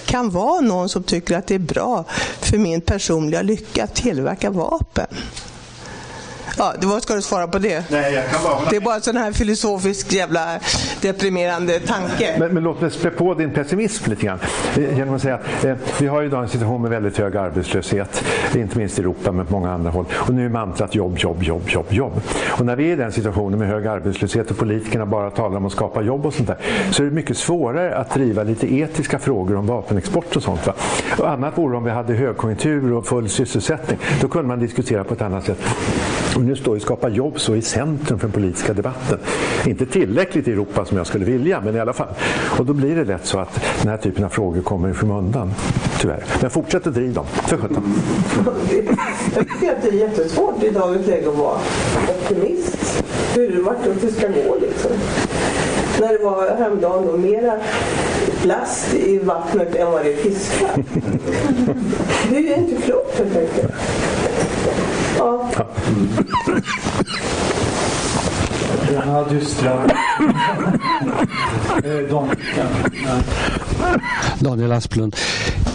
[0.06, 2.06] kan vara någon som tycker att det är bra
[2.40, 5.08] för min personliga lycka att tillverka vapen.
[6.58, 7.90] Ja, var, ska du svara på det?
[7.90, 8.70] Nej, jag kan bara...
[8.70, 10.60] Det är bara sån här filosofisk jävla
[11.06, 12.36] deprimerande tanke.
[12.40, 14.40] Men, men låt mig spä på din pessimism lite grann.
[14.78, 18.24] Eh, genom att säga att eh, vi har idag en situation med väldigt hög arbetslöshet.
[18.56, 20.06] Inte minst i Europa men på många andra håll.
[20.14, 22.22] Och nu är mantrat jobb, jobb, jobb, jobb, jobb.
[22.52, 25.66] Och när vi är i den situationen med hög arbetslöshet och politikerna bara talar om
[25.66, 26.58] att skapa jobb och sånt där.
[26.92, 30.68] Så är det mycket svårare att driva lite etiska frågor om vapenexport och sånt.
[30.68, 30.74] Va?
[31.18, 34.00] Och annat vore om vi hade högkonjunktur och full sysselsättning.
[34.22, 35.60] Då kunde man diskutera på ett annat sätt.
[36.36, 39.20] Och nu står ju Skapa jobb så i centrum för den politiska debatten.
[39.66, 42.08] Inte tillräckligt i Europa som jag skulle vilja, men i alla fall.
[42.60, 45.54] Och då blir det lätt så att den här typen av frågor kommer i skymundan,
[46.02, 46.24] tyvärr.
[46.42, 47.96] Men fortsätt att driva dem, för sjutton.
[49.36, 51.58] Jag tycker att det är jättesvårt i dagens läge att vara
[52.10, 53.04] optimist.
[53.36, 54.92] Hur vart det ska gå liksom.
[56.00, 57.54] När det var häromdagen då mera
[58.42, 60.70] plast i vattnet än vad det är fiskar.
[62.30, 63.72] Det är ju inte klokt helt enkelt.
[65.26, 65.50] Ja.
[68.94, 69.88] Ja, dystra.
[71.84, 72.16] Eh.
[74.40, 75.16] Daniel Asplund.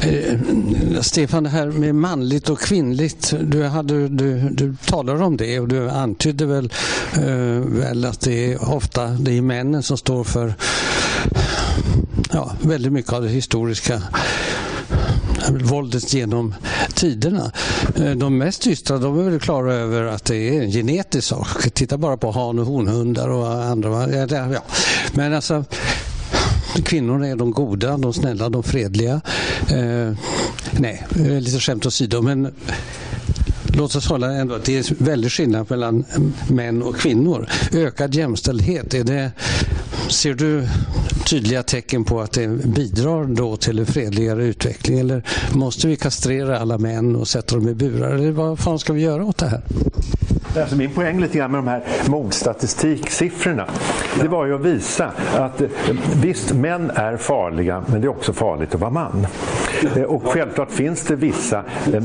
[0.02, 3.34] Eh, Stefan, det här med manligt och kvinnligt.
[3.42, 6.72] Du, hade, du, du talar om det och du antydde väl,
[7.14, 10.54] eh, väl att det är ofta det är männen som står för
[12.32, 14.02] ja, väldigt mycket av det historiska
[15.48, 16.54] våldet genom
[16.94, 17.52] tiderna.
[17.96, 21.70] Eh, de mest dystra de är väl klara över att det är en genetisk sak.
[21.74, 24.26] Titta bara på han och honhundar och andra.
[24.28, 24.62] Ja.
[25.12, 25.64] Men alltså
[26.84, 29.20] Kvinnor är de goda, de snälla, de fredliga.
[29.70, 30.12] Eh,
[30.70, 31.06] nej,
[31.40, 32.54] lite skämt åsido, men
[33.74, 36.04] låt oss hålla ändå att det är väldigt skillnad mellan
[36.50, 37.48] män och kvinnor.
[37.72, 39.32] Ökad jämställdhet, är det,
[40.08, 40.66] ser du
[41.30, 44.98] tydliga tecken på att det bidrar då till en fredligare utveckling?
[44.98, 45.22] Eller
[45.52, 48.10] måste vi kastrera alla män och sätta dem i burar?
[48.10, 49.62] Eller vad fan ska vi göra åt det här?
[50.56, 53.66] Alltså min poäng lite grann med de här mordstatistiksiffrorna,
[54.20, 55.68] det var ju att visa att eh,
[56.22, 59.26] visst, män är farliga, men det är också farligt att vara man.
[59.96, 61.64] Eh, och självklart finns det vissa
[61.94, 62.02] eh,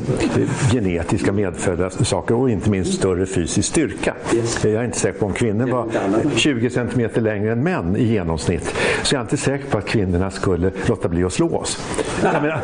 [0.72, 4.16] genetiska medfödda saker och inte minst större fysisk styrka.
[4.64, 5.88] Eh, jag är inte säker på om kvinnor var
[6.36, 10.32] 20 cm längre än män i genomsnitt, så jag är inte säker på att kvinnorna
[10.32, 12.00] skulle låta bli att slå oss.
[12.24, 12.62] Jag menar,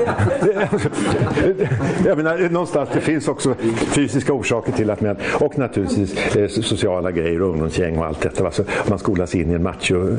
[2.05, 6.15] jag menar någonstans, det finns också fysiska orsaker till att män, och naturligtvis
[6.67, 8.45] sociala grejer och ungdomsgäng och allt detta.
[8.45, 10.17] Alltså, man skolas in i en macho.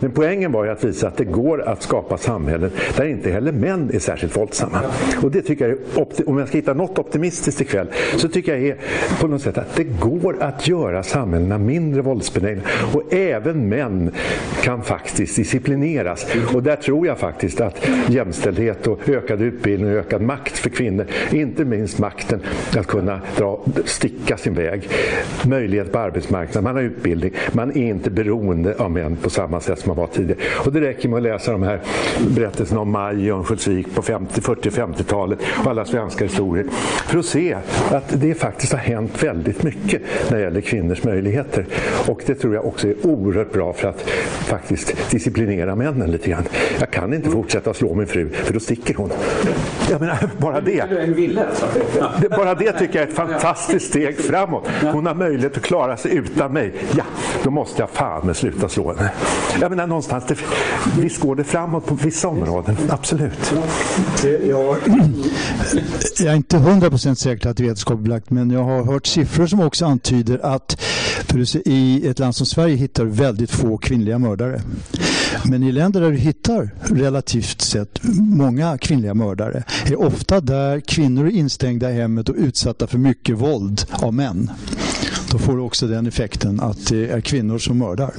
[0.00, 3.52] Men poängen var ju att visa att det går att skapa samhällen där inte heller
[3.52, 4.80] män är särskilt särskilt våldsamma.
[5.22, 7.86] Och det tycker jag är, om jag ska hitta något optimistiskt ikväll,
[8.16, 8.76] så tycker jag är
[9.20, 12.62] på något sätt att det går att göra samhällena mindre våldsbenägna.
[12.94, 14.10] Och även män
[14.62, 16.26] kan faktiskt disciplineras.
[16.54, 21.06] Och där tror jag faktiskt att jämställdhet och ökad utbildning och ökad makt för kvinnor,
[21.30, 22.40] inte minst makten
[22.76, 24.88] att kunna dra, sticka sin väg,
[25.46, 29.78] möjlighet på arbetsmarknaden, man har utbildning, man är inte beroende av män på samma sätt
[29.78, 30.40] som man var tidigare.
[30.66, 31.80] Och det räcker med att läsa de här
[32.36, 36.66] berättelserna om Maj i Örnsköldsvik på 50, 40-50-talet och alla svenska historier
[37.06, 37.56] för att se
[37.90, 41.66] att det faktiskt har hänt väldigt mycket när det gäller kvinnors möjligheter.
[42.06, 44.00] Och det tror jag också är oerhört bra för att
[44.38, 46.44] faktiskt disciplinera männen lite grann.
[46.80, 49.10] Jag kan inte fortsätta slå min fru för då sticker hon.
[49.90, 50.84] Jag menar, bara det.
[52.30, 54.68] Bara det tycker jag är ett fantastiskt steg framåt.
[54.92, 56.72] Hon har möjlighet att klara sig utan mig.
[56.96, 57.04] Ja,
[57.42, 59.10] då måste jag fan med sluta slå henne.
[59.60, 60.36] Jag menar någonstans, det,
[61.00, 63.54] visst går det framåt på vissa områden, absolut.
[66.18, 69.46] Jag är inte 100% säker att det är vetenskapligt belagt, men jag har hört siffror
[69.46, 70.80] som också antyder att
[71.64, 74.62] i ett land som Sverige hittar du väldigt få kvinnliga mördare.
[75.44, 81.26] Men i länder där du hittar relativt sett många kvinnliga mördare är ofta där kvinnor
[81.26, 84.50] är instängda i hemmet och utsatta för mycket våld av män.
[85.30, 88.10] Då får du också den effekten att det är kvinnor som mördar.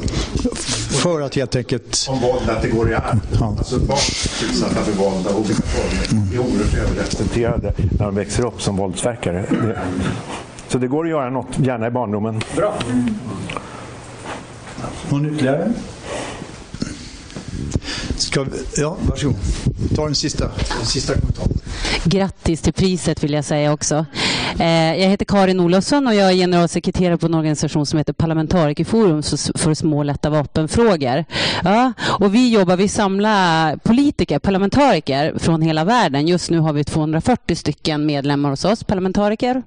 [0.89, 2.07] För att helt enkelt...
[2.09, 3.19] Om våld, att det går i arv.
[3.39, 3.55] Ja.
[3.57, 3.97] Alltså barn
[4.49, 9.45] utsatta för våld av olika former är oerhört överrepresenterade när de växer upp som våldsverkare.
[10.67, 12.41] Så det går att göra något, gärna i barndomen.
[12.55, 12.73] Bra.
[15.09, 15.73] Någon ytterligare?
[18.17, 19.35] Ska vi, ja, varsågod.
[19.95, 21.49] Ta den sista, den sista kommentaren.
[22.03, 24.05] Grattis till priset vill jag säga också.
[24.59, 29.23] Eh, jag heter Karin Olofsson och jag är generalsekreterare på en organisation som heter Parlamentarikerforum
[29.55, 31.25] för små och lätta vapenfrågor.
[31.63, 36.27] Ja, och vi jobbar, vi samlar politiker, parlamentariker från hela världen.
[36.27, 39.63] Just nu har vi 240 stycken medlemmar hos oss, parlamentariker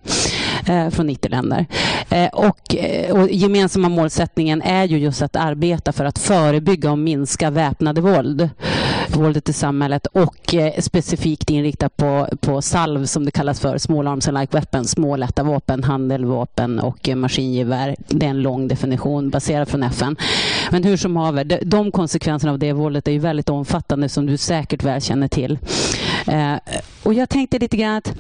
[0.66, 1.66] Eh, från 90 länder.
[2.10, 6.98] Eh, och, eh, och gemensamma målsättningen är ju just att arbeta för att förebygga och
[6.98, 8.50] minska väpnade våld,
[9.08, 14.28] våldet i samhället och specifikt inriktat på, på SALV som det kallas för, Small Arms
[14.28, 17.96] and Like Weapons, små lätta vapen, handeldvapen och maskingevär.
[18.08, 20.16] Det är en lång definition baserad från FN.
[20.70, 24.36] Men hur som haver, de konsekvenserna av det våldet är ju väldigt omfattande som du
[24.36, 25.58] säkert väl känner till.
[26.26, 26.56] Eh,
[27.02, 28.12] och jag tänkte lite grann att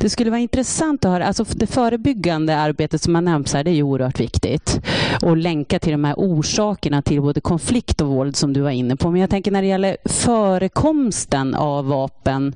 [0.00, 3.70] det skulle vara intressant att höra, alltså det förebyggande arbetet som har nämnts här, det
[3.70, 4.80] är ju oerhört viktigt.
[5.22, 8.96] Och länka till de här orsakerna till både konflikt och våld som du var inne
[8.96, 9.10] på.
[9.10, 12.54] Men jag tänker när det gäller förekomsten av vapen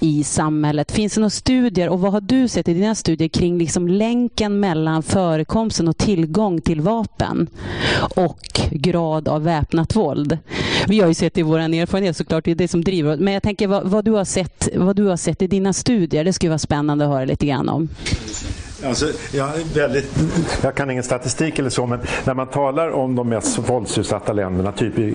[0.00, 0.92] i samhället.
[0.92, 4.60] Finns det några studier och vad har du sett i dina studier kring liksom länken
[4.60, 7.46] mellan förekomsten och tillgång till vapen
[8.16, 10.38] och grad av väpnat våld?
[10.88, 13.42] Vi har ju sett i vår erfarenhet såklart, det är det som driver Men jag
[13.42, 16.50] tänker vad, vad, du har sett, vad du har sett i dina studier, det skulle
[16.50, 17.88] vara spännande att höra lite grann om.
[18.84, 20.18] Alltså, jag, väldigt,
[20.62, 24.72] jag kan ingen statistik eller så, men när man talar om de mest våldsutsatta länderna,
[24.72, 25.14] typ i,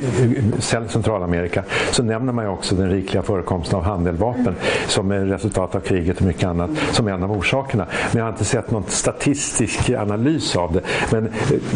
[0.60, 4.56] Centralamerika, så nämner man ju också den rikliga förekomsten av handeldvapen
[4.88, 7.86] som är resultat av kriget och mycket annat, som en av orsakerna.
[8.12, 10.82] Men jag har inte sett någon statistisk analys av det.
[11.12, 11.34] Men eh,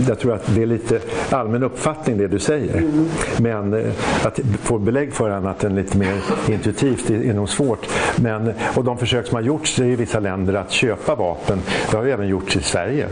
[0.07, 0.99] jag tror att det är lite
[1.29, 2.89] allmän uppfattning det du säger.
[3.37, 3.91] Men eh,
[4.23, 6.15] att få belägg för annat än lite mer
[6.47, 7.87] intuitivt är nog svårt.
[8.15, 12.03] Men, och de försök som har gjorts i vissa länder att köpa vapen det har
[12.03, 13.07] ju även gjorts i Sverige.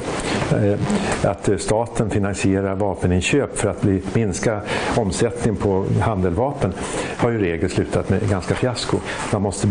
[0.52, 4.62] Eh, att eh, staten finansierar vapeninköp för att bli, minska
[4.98, 6.74] omsättningen på handeldvapen
[7.18, 8.98] har ju i regel slutat med ganska fiasko.
[9.34, 9.68] Man måste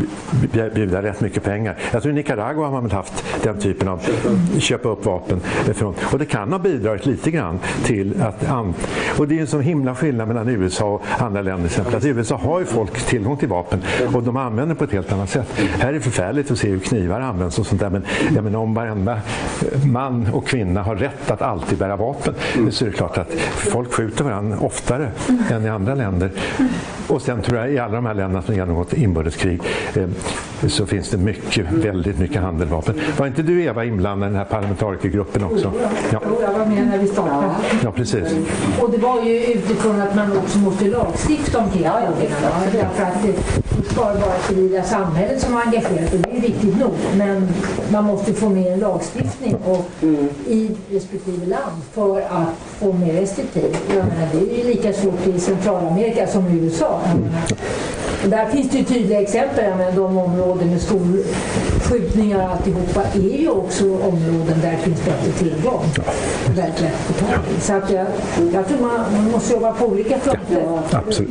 [0.74, 1.78] bjuda rätt mycket pengar.
[1.92, 4.00] Jag tror i Nicaragua har man väl haft den typen av
[4.58, 5.40] köpa upp vapen.
[5.74, 8.46] Från, och det kan ha bidragit lite grann till att...
[9.18, 11.66] Och det är en så himla skillnad mellan USA och andra länder.
[11.66, 11.94] Exempel.
[11.94, 13.82] Att I USA har ju folk tillgång till vapen
[14.14, 15.48] och de använder på ett helt annat sätt.
[15.78, 17.90] Här är det förfärligt att se hur knivar används och sånt där.
[17.90, 18.04] Men
[18.34, 19.20] jag menar, om varenda
[19.84, 22.72] man och kvinna har rätt att alltid bära vapen mm.
[22.72, 25.42] så är det klart att folk skjuter varandra oftare mm.
[25.50, 26.30] än i andra länder.
[27.08, 29.60] Och sen tror jag i alla de här länderna som genomgått inbördeskrig
[29.94, 30.06] eh,
[30.68, 33.00] så finns det mycket, väldigt mycket handeldvapen.
[33.18, 35.72] Var inte du Eva inblandad i den här parlamentarikergruppen också?
[36.10, 36.20] Ja.
[36.42, 37.54] Jag var med när vi startade.
[37.84, 38.36] Ja, precis.
[38.80, 43.22] Och det var ju utifrån att man också måste lagstifta omkring ja, ja, För att
[43.22, 46.94] det ska vara civila samhället som har engagerat och det är viktigt nog.
[47.16, 47.48] Men
[47.92, 50.28] man måste få med en lagstiftning och, mm.
[50.48, 53.76] i respektive land för att få mer restriktiv.
[53.88, 57.00] Jag menar, det är ju lika svårt i Centralamerika som i USA.
[58.24, 59.64] Och där finns det ju tydliga exempel.
[59.64, 60.82] Jag menar, de områden med
[61.92, 65.84] skolskjutningar och alltihopa är ju också områden där det finns bättre tillgång.
[66.56, 68.06] Väldigt lätt Så att jag,
[68.52, 70.64] jag tror man, man måste jobba på olika fronter.
[70.66, 71.30] Ja, absolut.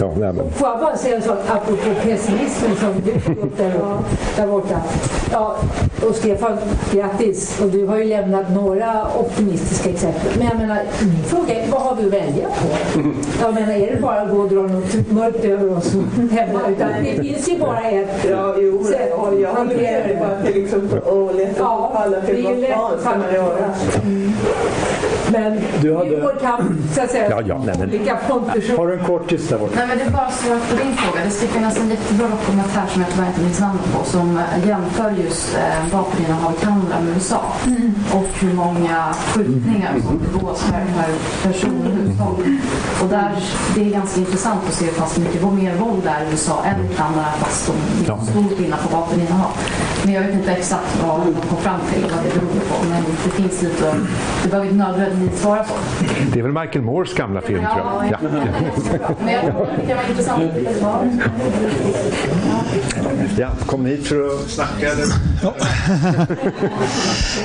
[0.00, 0.50] Ja, nej, men.
[0.50, 3.72] Får jag bara säga en sak apropå pessimismen som du tog upp där,
[4.36, 4.82] där borta.
[5.32, 5.56] Ja,
[6.08, 6.58] och Stefan,
[6.92, 7.60] grattis.
[7.60, 10.32] Och du har ju lämnat några optimistiska exempel.
[10.38, 13.00] Men jag menar, min fråga är, vad har vi att välja på?
[13.40, 15.92] Jag menar, är det bara att gå och dra något mörkt över oss
[16.30, 16.60] hävda?
[16.70, 18.84] Utan det finns ju bara ett ja, jo,
[19.40, 19.54] jag
[19.92, 20.16] det.
[20.20, 23.74] Bara till liksom, åh, lätt ja, att falla till vad fan ska man göra?
[25.36, 25.54] Mm.
[25.54, 26.10] Men du hade...
[26.10, 27.30] det är vår kamp, så att säga.
[27.30, 27.88] Ja, ja, nej, men...
[27.88, 28.76] Olika fronter.
[28.76, 29.72] Har du en kort där borta?
[29.76, 31.24] Nej, men det är bara svar på din fråga.
[31.24, 35.10] Det ska finnas en jättebra dokumentär som jag tyvärr inte minns namnet på som jämför
[35.24, 37.42] just eh, vapeninnehav i Kanada med USA.
[37.66, 37.94] Mm.
[38.14, 41.10] Och hur många skjutningar som begås per, per
[41.46, 42.58] person och hushåll.
[43.02, 43.30] Och där,
[43.74, 46.64] det är ganska intressant att se hur pass mycket mer våld det är i USA
[46.64, 47.72] än i Kanada fast
[48.06, 49.52] de är stor skillnad på vapeninnehav.
[50.04, 52.88] Men jag vet inte exakt vad de kom fram till och vad det beror på.
[52.88, 53.94] Men det finns lite,
[54.42, 55.74] det behöver inte nödvändigtvis svara på.
[56.32, 58.12] Det är väl Michael Moores gamla film ja, tror jag.
[58.12, 59.14] Ja.
[59.24, 60.42] Men jag tror det kan vara intressant.
[63.38, 64.90] Ja, kom hit för att snacka.
[65.42, 65.54] Ja.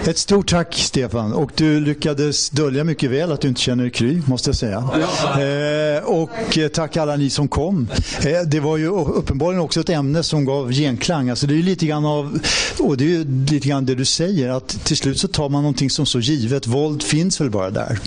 [0.07, 4.21] Ett stort tack Stefan och du lyckades dölja mycket väl att du inte känner Kry
[4.25, 4.77] måste jag säga.
[4.77, 6.29] Eh, och
[6.73, 7.87] tack alla ni som kom.
[8.21, 11.29] Eh, det var ju uppenbarligen också ett ämne som gav genklang.
[11.29, 12.39] Alltså det är lite grann av,
[12.79, 15.89] och det är lite grann det du säger att till slut så tar man någonting
[15.89, 16.67] som så givet.
[16.67, 17.99] Våld finns väl bara där.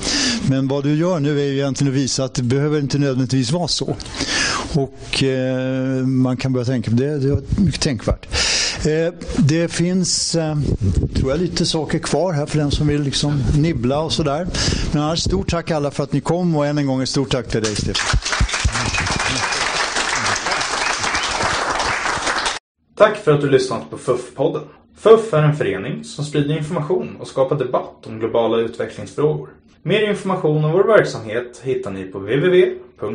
[0.48, 3.50] Men vad du gör nu är ju egentligen att visa att det behöver inte nödvändigtvis
[3.50, 3.96] vara så.
[4.74, 7.18] Och eh, man kan börja tänka på det.
[7.18, 8.26] Det är mycket tänkvärt.
[8.86, 10.56] Eh, det finns, eh,
[11.14, 14.46] tror jag, lite saker kvar här för den som vill liksom nibbla och sådär.
[14.92, 17.30] Men annars stort tack alla för att ni kom och än en gång ett stort
[17.30, 18.20] tack till dig Stefan.
[22.96, 24.62] Tack för att du lyssnat på FUF-podden.
[24.96, 29.48] FUF är en förening som sprider information och skapar debatt om globala utvecklingsfrågor.
[29.82, 33.08] Mer information om vår verksamhet hittar ni på www.fuf.se